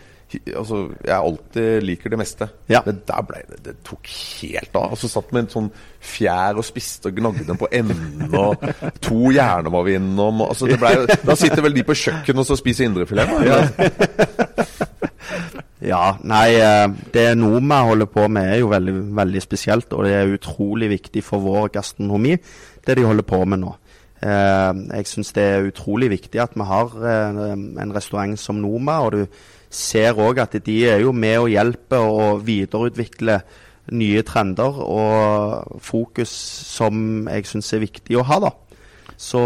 Altså, 0.57 0.89
jeg 1.05 1.15
alltid 1.15 1.83
liker 1.85 2.11
det 2.11 2.19
meste. 2.19 2.49
Ja. 2.69 2.81
Men 2.87 2.97
der 3.07 3.21
ble 3.23 3.43
det 3.53 3.59
Det 3.63 3.75
tok 3.87 4.09
helt 4.41 4.75
av. 4.75 4.91
Altså 4.91 5.07
Satt 5.13 5.31
med 5.33 5.45
en 5.45 5.51
sånn 5.53 5.69
fjær 6.01 6.57
og 6.59 6.65
spiste 6.67 7.07
og 7.13 7.15
gnagde 7.21 7.45
den 7.47 7.57
på 7.61 7.69
enden. 7.71 8.35
Og 8.35 8.57
to 9.05 9.31
hjerner 9.31 9.71
var 9.71 9.85
vi 9.87 9.95
innom. 9.95 10.41
Og, 10.41 10.49
altså, 10.49 10.67
det 10.67 10.81
ble, 10.81 11.07
da 11.29 11.37
sitter 11.39 11.63
vel 11.63 11.77
de 11.77 11.85
på 11.87 11.95
kjøkkenet 11.95 12.41
og 12.43 12.47
så 12.49 12.57
spiser 12.59 12.89
indrefilet. 12.89 13.31
da. 13.31 13.89
Ja, 15.85 16.15
nei, 16.25 16.57
eh, 16.57 16.87
det 17.13 17.27
Noma 17.37 17.83
holder 17.85 18.09
på 18.09 18.25
med 18.33 18.49
er 18.49 18.61
jo 18.63 18.71
veldig, 18.73 18.95
veldig 19.17 19.41
spesielt, 19.45 19.93
og 19.93 20.07
det 20.07 20.15
er 20.17 20.31
utrolig 20.33 20.89
viktig 20.95 21.21
for 21.25 21.45
vår 21.45 21.69
gastronomi, 21.75 22.39
det 22.87 22.97
de 22.97 23.05
holder 23.05 23.27
på 23.29 23.43
med 23.45 23.61
nå. 23.61 23.75
Eh, 24.25 24.71
jeg 24.97 25.11
syns 25.11 25.35
det 25.37 25.45
er 25.45 25.69
utrolig 25.69 26.09
viktig 26.15 26.41
at 26.41 26.55
vi 26.57 26.65
har 26.65 26.95
eh, 27.05 27.43
en 27.85 27.93
restaurant 27.93 28.39
som 28.41 28.63
Noma, 28.63 29.03
og 29.05 29.13
du 29.13 29.27
ser 29.69 30.17
òg 30.17 30.41
at 30.41 30.57
de 30.65 30.79
er 30.89 31.03
jo 31.05 31.13
med 31.13 31.37
og 31.43 31.51
hjelper 31.53 32.07
og 32.07 32.47
videreutvikle 32.47 33.41
nye 33.93 34.23
trender 34.25 34.79
og 34.81 35.83
fokus 35.85 36.33
som 36.71 37.29
jeg 37.29 37.51
syns 37.51 37.75
er 37.77 37.85
viktig 37.85 38.17
å 38.17 38.25
ha, 38.25 38.41
da. 38.47 38.55
Så, 39.21 39.43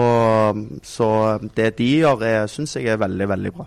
så 0.87 1.11
det 1.57 1.73
de 1.81 1.91
gjør, 2.05 2.47
syns 2.47 2.77
jeg 2.79 2.93
er 2.93 3.03
veldig, 3.03 3.29
veldig 3.35 3.55
bra. 3.57 3.67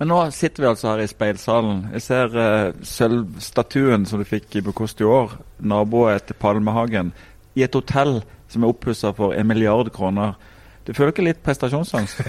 Men 0.00 0.10
nå 0.10 0.18
sitter 0.34 0.64
vi 0.64 0.70
altså 0.70 0.90
her 0.90 1.04
i 1.04 1.10
speilsalen. 1.10 1.84
Jeg 1.94 2.02
ser 2.02 2.32
uh, 2.34 2.72
sølvstatuen 2.86 4.06
som 4.08 4.22
du 4.22 4.26
fikk 4.26 4.56
i 4.58 4.64
Bukost 4.64 5.00
i 5.00 5.06
år, 5.06 5.36
naboen 5.60 6.24
til 6.26 6.38
Palmehagen, 6.40 7.12
i 7.54 7.66
et 7.66 7.76
hotell 7.76 8.22
som 8.50 8.64
er 8.64 8.72
oppussa 8.72 9.12
for 9.16 9.36
en 9.36 9.46
milliard 9.46 9.92
kroner. 9.94 10.34
Du 10.86 10.94
føler 10.96 11.12
ikke 11.12 11.28
litt 11.28 11.44
prestasjonsangst? 11.44 12.22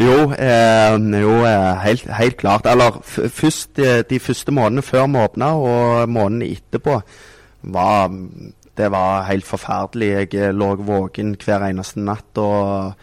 Jo, 0.00 0.32
eh, 0.32 0.96
jo 1.22 1.34
eh, 1.46 1.74
helt, 1.84 2.06
helt 2.18 2.36
klart. 2.40 2.66
Eller 2.66 2.98
først 3.04 3.78
eh, 3.78 4.02
de 4.10 4.18
første 4.20 4.52
månedene 4.52 4.84
før 4.84 5.06
vi 5.06 5.24
åpna, 5.24 5.52
og 5.54 6.08
månedene 6.08 6.50
etterpå, 6.56 7.00
var 7.62 8.10
Det 8.76 8.90
var 8.90 9.22
helt 9.28 9.44
forferdelig. 9.44 10.08
Jeg 10.08 10.34
eh, 10.34 10.54
lå 10.54 10.74
våken 10.74 11.36
hver 11.44 11.68
eneste 11.68 12.00
natt 12.00 12.38
og 12.38 12.94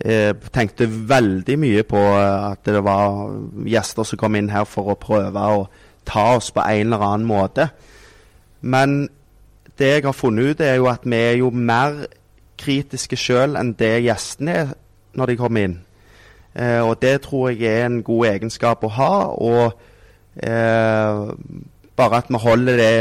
eh, 0.00 0.32
tenkte 0.52 0.88
veldig 0.88 1.56
mye 1.60 1.82
på 1.88 2.00
eh, 2.00 2.50
at 2.52 2.64
det 2.66 2.82
var 2.84 3.34
gjester 3.68 4.08
som 4.08 4.20
kom 4.20 4.38
inn 4.38 4.52
her 4.52 4.66
for 4.68 4.92
å 4.92 5.00
prøve 5.00 5.48
å 5.54 5.66
ta 6.04 6.34
oss 6.36 6.50
på 6.54 6.64
en 6.64 6.86
eller 6.86 7.04
annen 7.04 7.28
måte. 7.28 7.68
Men 8.60 9.08
det 9.78 9.90
jeg 9.90 10.04
har 10.06 10.16
funnet 10.16 10.54
ut, 10.54 10.60
er 10.60 10.78
jo 10.78 10.88
at 10.90 11.04
vi 11.04 11.16
er 11.16 11.38
jo 11.40 11.50
mer 11.50 12.04
kritiske 12.60 13.16
sjøl 13.18 13.58
enn 13.58 13.74
det 13.78 13.96
gjestene 14.04 14.54
er 14.54 14.74
når 15.14 15.30
de 15.30 15.36
kommer 15.38 15.68
inn. 15.68 15.78
Eh, 16.54 16.80
og 16.82 17.00
det 17.02 17.20
tror 17.26 17.50
jeg 17.50 17.66
er 17.66 17.86
en 17.86 18.02
god 18.06 18.26
egenskap 18.30 18.84
å 18.86 18.92
ha. 18.94 19.14
Og 19.34 19.72
eh, 20.42 21.34
bare 21.96 22.20
at 22.22 22.30
vi 22.30 22.40
holder 22.42 22.80
det 22.80 22.94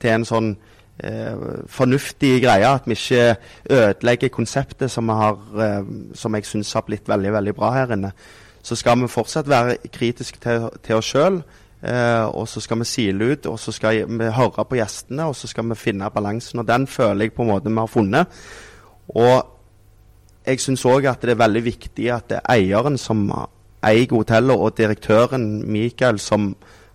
til 0.00 0.14
en 0.14 0.26
sånn 0.28 0.50
fornuftig 1.70 2.42
greie. 2.42 2.66
At 2.66 2.86
vi 2.86 2.96
ikke 2.96 3.36
ødelegger 3.70 4.28
konseptet 4.28 4.90
som, 4.90 5.08
har, 5.08 5.38
eh, 5.62 5.84
som 6.14 6.34
jeg 6.34 6.46
syns 6.46 6.72
har 6.72 6.86
blitt 6.86 7.08
veldig, 7.08 7.32
veldig 7.32 7.54
bra 7.54 7.72
her 7.72 7.94
inne. 7.94 8.12
Så 8.62 8.76
skal 8.76 8.98
vi 9.00 9.08
fortsatt 9.08 9.48
være 9.48 9.76
kritiske 9.92 10.38
til, 10.42 10.68
til 10.82 10.98
oss 10.98 11.12
sjøl. 11.12 11.42
Eh, 11.82 12.24
og 12.34 12.48
så 12.50 12.60
skal 12.60 12.80
vi 12.80 12.88
sile 12.90 13.32
ut, 13.32 13.46
og 13.46 13.58
så 13.58 13.72
skal 13.72 14.02
vi 14.08 14.30
høre 14.34 14.64
på 14.66 14.80
gjestene, 14.80 15.28
og 15.30 15.36
så 15.36 15.46
skal 15.46 15.68
vi 15.70 15.78
finne 15.78 16.10
balansen. 16.10 16.58
Og 16.58 16.66
den 16.68 16.86
føler 16.86 17.28
jeg 17.28 17.36
på 17.36 17.46
en 17.46 17.52
måte 17.52 17.70
vi 17.70 17.78
har 17.78 17.86
funnet. 17.86 18.40
Og 19.14 19.54
jeg 20.46 20.60
syns 20.60 20.84
òg 20.88 21.06
at 21.06 21.22
det 21.22 21.36
er 21.36 21.44
veldig 21.44 21.64
viktig 21.64 22.10
at 22.10 22.28
det 22.30 22.40
er 22.40 22.56
eieren 22.56 22.98
som 22.98 23.28
eier 23.84 24.10
hotellet, 24.10 24.56
og 24.56 24.76
direktøren 24.76 25.62
Mikael 25.70 26.18
som 26.18 26.54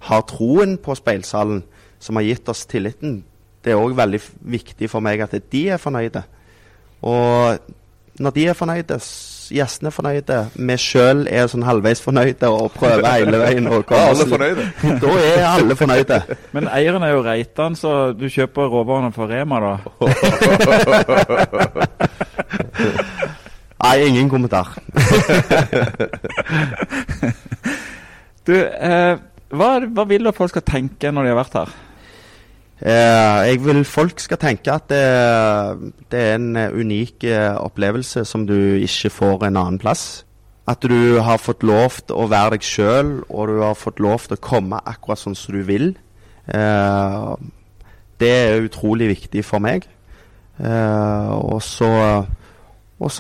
har 0.09 0.25
troen 0.27 0.77
på 0.77 0.95
speilsalen, 0.99 1.63
som 1.99 2.19
har 2.19 2.27
gitt 2.27 2.49
oss 2.51 2.65
tilliten. 2.67 3.21
Det 3.63 3.71
er 3.71 3.79
òg 3.79 3.95
veldig 3.95 4.19
viktig 4.53 4.89
for 4.91 4.99
meg 5.05 5.21
at 5.23 5.37
de 5.51 5.61
er 5.71 5.79
fornøyde. 5.81 6.23
Og 7.03 7.57
når 8.19 8.31
de 8.35 8.43
er 8.47 8.53
fornøyde, 8.57 8.97
gjestene 9.53 9.89
er 9.89 9.93
fornøyde, 9.95 10.37
vi 10.55 10.75
sjøl 10.79 11.23
er 11.31 11.47
sånn 11.51 11.65
halvveis 11.65 12.01
fornøyde 12.03 12.49
og 12.51 12.71
prøver 12.75 13.07
hele 13.09 13.39
veien 13.41 13.67
å 13.71 13.79
komme 13.87 14.11
alle 14.11 14.27
fornøyde. 14.29 14.67
Da 15.03 15.13
er 15.23 15.45
alle 15.47 15.77
fornøyde. 15.79 16.19
Men 16.55 16.69
eieren 16.71 17.03
er 17.07 17.15
jo 17.15 17.23
Reitan, 17.25 17.75
så 17.79 18.11
du 18.17 18.27
kjøper 18.29 18.69
råvarene 18.73 19.11
for 19.15 19.31
Rema, 19.31 19.57
da? 19.63 19.73
Nei, 23.83 23.95
ingen 24.07 24.29
kommentar. 24.31 24.69
du, 28.47 28.53
eh, 28.55 29.15
hva, 29.53 29.71
hva 29.83 30.05
vil 30.07 30.23
du 30.23 30.29
at 30.31 30.37
folk 30.37 30.53
skal 30.53 30.63
tenke 30.67 31.11
når 31.11 31.27
de 31.27 31.33
har 31.33 31.41
vært 31.41 31.57
her? 31.59 31.73
Eh, 32.81 33.39
jeg 33.47 33.61
vil 33.63 33.83
folk 33.85 34.19
skal 34.19 34.39
tenke 34.41 34.73
at 34.73 34.89
det, 34.89 35.03
det 36.11 36.19
er 36.19 36.35
en 36.35 36.57
unik 36.57 37.23
eh, 37.29 37.53
opplevelse 37.55 38.25
som 38.25 38.47
du 38.49 38.57
ikke 38.81 39.11
får 39.13 39.47
en 39.47 39.59
annen 39.59 39.79
plass. 39.79 40.25
At 40.67 40.83
du 40.83 41.19
har 41.19 41.41
fått 41.43 41.63
lov 41.63 41.99
til 42.07 42.15
å 42.15 42.29
være 42.31 42.55
deg 42.55 42.65
sjøl, 42.65 43.11
og 43.29 43.51
du 43.51 43.57
har 43.61 43.75
fått 43.75 43.99
lov 44.03 44.27
til 44.27 44.37
å 44.37 44.43
komme 44.43 44.79
akkurat 44.87 45.19
sånn 45.19 45.35
som 45.35 45.55
du 45.55 45.63
vil. 45.67 45.91
Eh, 46.47 47.33
det 48.19 48.31
er 48.31 48.63
utrolig 48.63 49.11
viktig 49.11 49.43
for 49.45 49.63
meg. 49.63 49.87
Eh, 50.59 51.29
og 51.33 51.59
så 51.63 51.91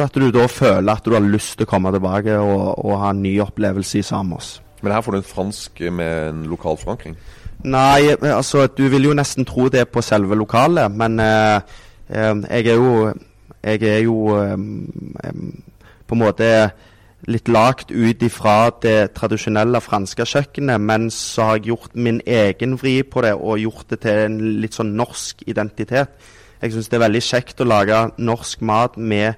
at 0.05 0.15
du 0.15 0.29
da 0.31 0.47
føler 0.47 0.93
at 0.93 1.05
du 1.05 1.15
har 1.15 1.23
lyst 1.23 1.57
til 1.57 1.67
å 1.67 1.71
komme 1.73 1.91
tilbake 1.91 2.37
og, 2.39 2.79
og 2.79 2.99
ha 3.01 3.11
en 3.11 3.23
ny 3.25 3.35
opplevelse 3.43 3.99
i 3.99 4.05
Samos. 4.07 4.57
Men 4.83 4.95
her 4.95 5.03
får 5.03 5.15
du 5.15 5.19
en 5.19 5.27
fransk 5.27 5.81
med 5.95 6.29
en 6.29 6.45
lokal 6.51 6.79
forankring? 6.79 7.17
Nei, 7.63 8.11
altså 8.27 8.67
du 8.67 8.87
vil 8.91 9.07
jo 9.07 9.13
nesten 9.15 9.45
tro 9.47 9.69
det 9.71 9.87
på 9.89 10.01
selve 10.03 10.35
lokalet, 10.35 10.91
men 10.91 11.19
eh, 11.23 11.61
eh, 12.09 12.35
jeg 12.49 12.67
er 12.67 12.73
jo 12.75 13.13
Jeg 13.63 13.83
er 13.83 13.99
jo 14.03 14.35
eh, 14.35 14.57
på 16.07 16.15
en 16.15 16.19
måte 16.19 16.71
litt 17.31 17.47
lagt 17.47 17.91
ut 17.91 18.23
ifra 18.25 18.69
det 18.83 19.13
tradisjonelle 19.15 19.79
franske 19.81 20.25
kjøkkenet, 20.27 20.81
men 20.81 21.07
så 21.11 21.43
har 21.47 21.59
jeg 21.59 21.69
gjort 21.71 21.95
min 21.95 22.19
egen 22.27 22.75
vri 22.79 22.97
på 23.03 23.23
det 23.23 23.33
og 23.33 23.61
gjort 23.61 23.89
det 23.89 24.01
til 24.03 24.23
en 24.25 24.39
litt 24.59 24.75
sånn 24.75 24.91
norsk 24.99 25.45
identitet. 25.47 26.11
Jeg 26.61 26.73
syns 26.73 26.91
det 26.91 26.99
er 26.99 27.05
veldig 27.05 27.23
kjekt 27.23 27.63
å 27.63 27.67
lage 27.67 28.01
norsk 28.17 28.61
mat 28.67 28.97
med 28.97 29.33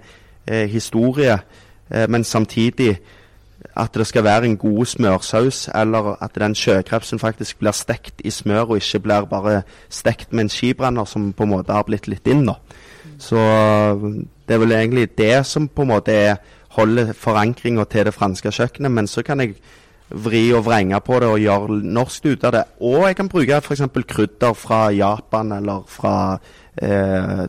eh, 0.48 0.66
historie, 0.70 1.38
eh, 1.90 2.08
men 2.10 2.24
samtidig 2.24 2.98
at 3.76 3.94
det 3.94 4.08
skal 4.08 4.24
være 4.24 4.46
en 4.46 4.58
god 4.58 4.86
smørsaus, 4.86 5.70
eller 5.76 6.16
at 6.24 6.36
den 6.40 6.56
sjøkrepsen 6.56 7.20
faktisk 7.20 7.60
blir 7.60 7.76
stekt 7.76 8.22
i 8.24 8.32
smør, 8.32 8.70
og 8.70 8.76
ikke 8.78 9.00
blir 9.00 9.30
bare 9.30 9.62
stekt 9.90 10.34
med 10.34 10.46
en 10.46 10.50
skibrenner, 10.50 11.06
som 11.06 11.34
på 11.34 11.44
en 11.44 11.50
måte 11.50 11.74
har 11.74 11.84
blitt 11.84 12.08
litt 12.08 12.28
inn. 12.28 12.46
da. 12.46 12.56
Så 13.20 13.40
det 14.48 14.56
er 14.56 14.62
vel 14.62 14.72
egentlig 14.72 15.18
det 15.18 15.46
som 15.46 15.68
på 15.68 15.82
en 15.82 15.92
måte 15.94 16.12
er, 16.12 16.36
holder 16.76 17.14
forankringa 17.14 17.86
til 17.88 18.06
det 18.06 18.14
franske 18.14 18.52
kjøkkenet. 18.52 18.92
Men 18.92 19.08
så 19.08 19.24
kan 19.24 19.40
jeg 19.40 19.56
vri 20.10 20.54
og 20.54 20.66
vrenge 20.66 21.00
på 21.02 21.20
det 21.20 21.30
og 21.30 21.40
gjøre 21.40 21.80
norsk 21.84 22.26
ut 22.26 22.44
av 22.44 22.52
det. 22.52 22.64
Og 22.82 23.08
jeg 23.08 23.16
kan 23.16 23.30
bruke 23.30 23.60
f.eks. 23.62 23.82
krydder 24.08 24.54
fra 24.54 24.90
Japan 24.92 25.52
eller 25.52 25.86
fra 25.88 26.16
eh, 26.78 27.46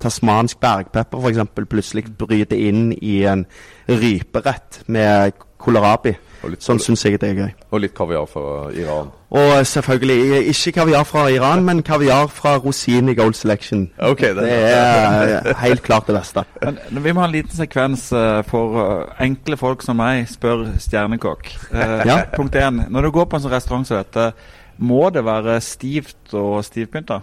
tasmansk 0.00 0.60
bergpepper 0.60 1.18
f.eks. 1.18 1.38
plutselig 1.54 2.04
bryter 2.18 2.56
inn 2.56 2.92
i 3.00 3.22
en 3.30 3.46
ryperett 3.88 4.82
med 4.86 5.32
kålrabi. 5.64 6.12
Sånn 6.60 6.76
syns 6.82 7.00
jeg 7.06 7.16
det 7.22 7.28
er 7.30 7.38
gøy. 7.38 7.52
Og 7.72 7.80
litt 7.80 7.94
kaviar 7.96 8.26
fra 8.28 8.66
Iran. 8.76 9.06
Og 9.34 9.52
selvfølgelig 9.66 10.42
ikke 10.52 10.72
kaviar 10.76 11.06
fra 11.08 11.22
Iran, 11.32 11.62
men 11.64 11.80
kaviar 11.82 12.28
fra 12.28 12.58
Rosin 12.60 13.08
i 13.08 13.14
Gold 13.16 13.32
Selection. 13.38 13.86
Okay, 13.98 14.34
det- 14.34 14.44
det 14.44 14.52
er 14.52 15.54
helt 15.62 15.82
klart 15.82 16.06
det 16.06 16.18
beste. 16.18 16.44
Men, 16.62 16.78
vi 17.02 17.12
må 17.12 17.20
ha 17.20 17.26
en 17.26 17.32
liten 17.32 17.56
sekvens 17.56 18.12
eh, 18.12 18.42
for 18.42 18.76
eh, 19.08 19.24
enkle 19.24 19.56
folk 19.56 19.82
som 19.82 19.96
meg, 19.96 20.26
spør 20.28 20.66
stjernekokk. 20.78 21.48
Eh, 21.72 22.02
Ja. 22.06 22.24
Punkt 22.36 22.54
én. 22.54 22.84
Når 22.90 23.02
du 23.02 23.10
går 23.10 23.24
på 23.24 23.36
en 23.36 23.42
sånn 23.42 23.50
restaurant 23.56 23.86
som 23.86 23.96
dette, 23.96 24.32
må 24.78 25.10
det 25.12 25.24
være 25.24 25.60
stivt 25.62 26.34
og 26.34 26.62
stivpynta? 26.64 27.22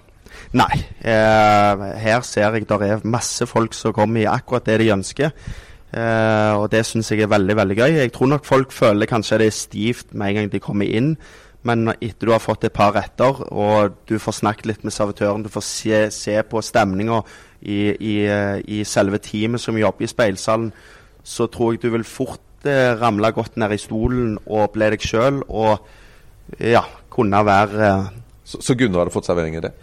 Nei. 0.53 0.71
Eh, 1.01 1.83
her 2.03 2.25
ser 2.27 2.55
jeg 2.55 2.67
der 2.69 2.87
er 2.87 3.05
masse 3.07 3.45
folk 3.47 3.73
som 3.77 3.93
kommer 3.95 4.21
i 4.23 4.29
akkurat 4.29 4.65
det 4.65 4.79
de 4.81 4.91
ønsker. 4.93 5.31
Eh, 5.91 6.53
og 6.55 6.69
det 6.71 6.85
syns 6.87 7.11
jeg 7.11 7.23
er 7.25 7.31
veldig 7.31 7.55
veldig 7.55 7.77
gøy. 7.77 7.93
Jeg 7.99 8.11
tror 8.15 8.31
nok 8.31 8.45
folk 8.47 8.71
føler 8.71 9.09
kanskje 9.09 9.41
det 9.41 9.47
er 9.47 9.55
stivt 9.55 10.13
med 10.13 10.29
en 10.29 10.35
gang 10.35 10.51
de 10.51 10.63
kommer 10.63 10.87
inn. 10.87 11.15
Men 11.67 11.91
etter 11.93 12.25
du 12.25 12.31
har 12.33 12.41
fått 12.41 12.63
et 12.65 12.73
par 12.73 12.95
retter, 12.95 13.43
og 13.53 13.97
du 14.09 14.15
får 14.19 14.39
snakket 14.39 14.65
litt 14.65 14.85
med 14.87 14.95
servitøren, 14.95 15.43
du 15.45 15.49
får 15.53 15.65
se, 15.67 15.99
se 16.13 16.39
på 16.49 16.61
stemninga 16.65 17.19
i, 17.61 17.81
i, 17.93 18.15
eh, 18.25 18.57
i 18.65 18.81
selve 18.87 19.19
teamet 19.21 19.61
som 19.61 19.77
jobber 19.77 20.07
i 20.07 20.09
speilsalen, 20.09 20.71
så 21.21 21.45
tror 21.53 21.75
jeg 21.75 21.83
du 21.83 21.91
vil 21.93 22.07
fort 22.07 22.65
eh, 22.65 22.95
ramle 22.97 23.29
godt 23.35 23.59
ned 23.61 23.75
i 23.75 23.81
stolen 23.81 24.39
og 24.47 24.73
bli 24.73 24.89
deg 24.95 25.05
sjøl. 25.05 25.43
Og 25.49 26.57
ja, 26.65 26.81
kunne 27.13 27.45
være 27.45 27.85
eh, 27.91 28.09
Så, 28.43 28.57
så 28.65 28.75
Gunnar 28.75 29.05
hadde 29.05 29.13
fått 29.13 29.29
servering 29.29 29.59
i 29.59 29.61
det? 29.63 29.75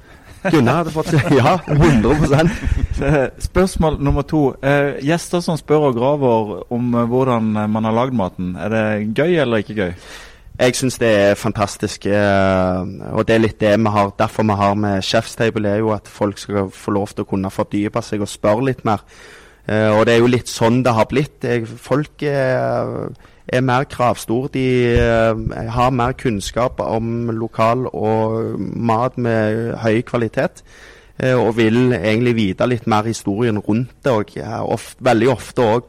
Gunnar 0.46 0.82
hadde 0.82 0.92
fått 0.94 1.12
Ja, 1.38 1.58
100 1.66 2.48
Eh, 2.98 3.28
Spørsmål 3.38 3.98
nummer 4.02 4.24
to. 4.26 4.40
Eh, 4.62 4.96
gjester 5.06 5.38
som 5.44 5.58
spør 5.58 5.88
og 5.90 5.98
graver 5.98 6.64
om 6.74 6.88
eh, 6.98 7.04
hvordan 7.06 7.52
man 7.70 7.86
har 7.86 7.94
lagd 7.94 8.16
maten. 8.18 8.56
Er 8.58 8.72
det 8.72 9.14
gøy 9.14 9.36
eller 9.38 9.62
ikke 9.62 9.76
gøy? 9.78 9.92
Jeg 10.58 10.74
syns 10.74 10.98
det 10.98 11.10
er 11.14 11.38
fantastisk. 11.38 12.06
eh, 12.10 12.80
og 13.14 13.22
det 13.28 13.36
er 13.36 13.44
litt 13.44 13.60
det 13.62 13.76
vi 13.78 13.92
har 13.94 14.10
derfor 14.18 14.42
vi 14.50 14.56
har 14.58 14.74
med 14.74 15.02
Chef's 15.06 15.36
Table, 15.38 15.68
er 15.70 15.78
jo 15.84 15.92
at 15.94 16.10
folk 16.10 16.38
skal 16.42 16.70
få 16.74 16.96
lov 16.96 17.14
til 17.14 17.22
å 17.22 17.30
kunne 17.30 17.50
fordype 17.54 18.02
seg 18.02 18.26
og 18.26 18.32
spørre 18.32 18.66
litt 18.72 18.82
mer. 18.88 19.04
Og 19.68 20.06
det 20.08 20.14
er 20.14 20.22
jo 20.22 20.30
litt 20.32 20.48
sånn 20.48 20.78
det 20.82 20.94
har 20.96 21.04
blitt. 21.10 21.44
Folk 21.76 22.22
er, 22.24 23.10
er 23.48 23.64
mer 23.64 23.84
kravstore. 23.88 24.50
De 24.54 24.66
eh, 24.98 25.70
har 25.70 25.90
mer 25.90 26.12
kunnskap 26.12 26.80
om 26.84 27.30
lokal 27.30 27.86
og 27.92 28.60
mat 28.60 29.18
med 29.18 29.74
høy 29.82 30.00
kvalitet. 30.00 30.62
eh, 31.18 31.34
og 31.34 31.56
vil 31.56 31.92
egentlig 31.92 32.34
vite 32.36 32.66
litt 32.66 32.86
mer 32.86 33.02
historien 33.02 33.58
rundt 33.58 34.04
det. 34.04 34.12
Og 34.12 34.72
ofte, 34.72 35.04
veldig 35.04 35.30
ofte 35.30 35.62
òg 35.62 35.84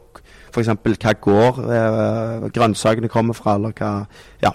f.eks. 0.50 0.68
hva 0.68 1.12
gård 1.20 1.58
eh, 1.70 2.48
grønnsakene 2.54 3.08
kommer 3.08 3.34
fra, 3.34 3.54
eller 3.54 3.72
hva 3.76 4.06
Ja. 4.42 4.54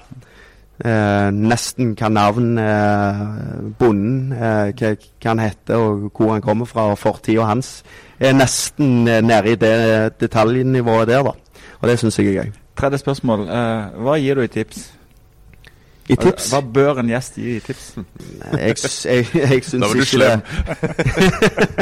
Eh, 0.75 1.29
nesten 1.31 1.93
hva 1.95 2.09
navn 2.11 2.57
eh, 2.59 3.21
bonden, 3.79 4.33
eh, 4.35 4.73
hva, 4.75 4.89
hva 4.99 5.29
han 5.29 5.39
heter 5.39 5.79
og 5.79 6.09
hvor 6.11 6.33
han 6.33 6.43
kommer 6.43 6.67
fra, 6.67 6.89
og 6.91 6.99
fortida 6.99 7.47
hans. 7.47 7.77
Er 8.19 8.35
nesten 8.35 9.05
nede 9.05 9.53
i 9.53 9.55
det 9.55 10.19
detaljnivået 10.19 11.07
der, 11.07 11.23
da. 11.23 11.31
Og 11.79 11.87
det 11.89 11.99
syns 11.99 12.19
jeg 12.19 12.35
er 12.35 12.43
gøy. 12.43 12.64
Tredje 12.75 12.99
spørsmål. 13.01 13.47
Uh, 13.47 14.03
hva 14.03 14.19
gir 14.19 14.35
du 14.35 14.43
i 14.43 14.51
tips? 14.51 14.91
I 16.05 16.15
tips 16.21 16.51
Hva 16.53 16.59
bør 16.61 16.99
en 17.01 17.07
gjest 17.09 17.39
gi 17.39 17.55
i 17.55 17.61
tips? 17.63 17.85
Jeg, 18.53 18.75
jeg, 19.05 19.25
jeg 19.33 19.63
syns 19.65 19.95
ikke 19.95 20.19
det 20.21 20.33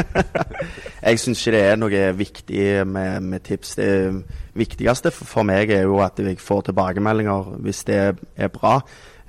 Jeg 1.08 1.20
syns 1.20 1.42
ikke 1.42 1.52
det 1.52 1.60
er 1.66 1.76
noe 1.76 2.04
viktig 2.16 2.86
med, 2.88 3.20
med 3.20 3.44
tips. 3.44 3.74
Det 3.76 3.90
viktigste 4.56 5.12
for, 5.12 5.28
for 5.28 5.48
meg 5.48 5.74
er 5.76 5.84
jo 5.84 5.98
at 6.00 6.22
jeg 6.24 6.40
får 6.40 6.70
tilbakemeldinger 6.70 7.52
hvis 7.66 7.84
det 7.84 7.98
er 8.00 8.48
bra, 8.54 8.78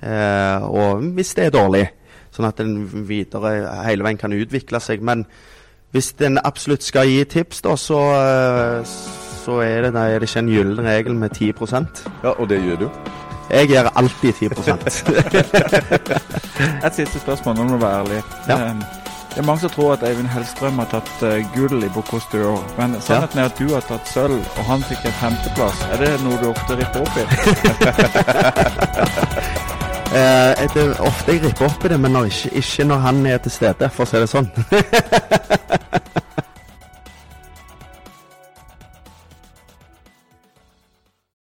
eh, 0.00 0.64
og 0.64 1.04
hvis 1.18 1.34
det 1.36 1.50
er 1.50 1.54
dårlig. 1.58 1.84
Sånn 2.32 2.48
at 2.48 2.60
en 2.64 2.78
videre 3.08 3.52
hele 3.84 4.06
veien 4.06 4.20
kan 4.20 4.32
utvikle 4.32 4.80
seg. 4.80 5.04
Men 5.04 5.26
hvis 5.92 6.14
en 6.24 6.40
absolutt 6.40 6.84
skal 6.84 7.08
gi 7.12 7.20
tips, 7.36 7.60
da, 7.68 7.76
så, 7.76 8.00
eh, 8.16 9.25
så 9.46 9.60
er, 9.62 9.86
det, 9.86 9.92
nei, 9.94 10.08
er 10.10 10.18
det 10.18 10.26
ikke 10.28 10.42
en 10.42 10.50
gyllen 10.50 10.82
regel 10.90 11.14
med 11.14 11.30
10% 11.38 12.02
Ja, 12.24 12.32
og 12.34 12.48
det 12.50 12.58
gjør 12.64 12.80
du. 12.84 12.88
Jeg 13.46 13.68
gjør 13.70 13.92
alltid 13.94 14.32
10 14.42 14.46
Et 16.86 16.94
siste 16.96 17.18
spørsmål, 17.22 17.54
nå 17.60 17.62
må 17.68 17.76
du 17.76 17.82
være 17.84 18.00
ærlig. 18.02 18.22
Ja. 18.50 18.56
Eh, 18.58 18.74
Det 19.36 19.42
er 19.42 19.46
mange 19.46 19.60
som 19.60 19.70
tror 19.70 19.92
at 19.92 20.02
Eivind 20.08 20.30
Hellstrøm 20.32 20.78
har 20.80 20.86
tatt 20.88 21.22
eh, 21.28 21.42
gull 21.54 21.82
i 21.84 21.88
Bocuse 21.92 22.30
d'Or, 22.32 22.62
men 22.78 22.94
sannheten 23.04 23.38
er 23.42 23.50
at 23.50 23.58
du 23.60 23.66
har 23.74 23.84
tatt 23.84 24.08
sølv, 24.08 24.38
og 24.56 24.64
han 24.64 24.80
fikk 24.88 25.04
en 25.10 25.16
femteplass. 25.20 25.82
Er 25.92 25.96
det 26.00 26.08
noe 26.24 26.38
du 26.40 26.46
ofte 26.54 26.72
ripper 26.80 27.00
opp 27.04 27.16
i? 27.20 27.24
Eh, 30.16 30.68
det 30.72 30.80
er 30.80 31.00
ofte 31.02 31.32
jeg 31.34 31.42
ripper 31.42 31.66
opp 31.66 31.82
i 31.84 31.88
det, 31.90 31.96
men 32.00 32.12
når 32.14 32.28
ikke, 32.30 32.50
ikke 32.62 32.84
når 32.88 32.98
han 33.02 33.16
er 33.26 33.38
til 33.42 33.52
stede, 33.52 33.88
for 33.92 34.06
å 34.06 34.08
si 34.08 34.20
det 34.22 34.28
sånn. 34.30 34.46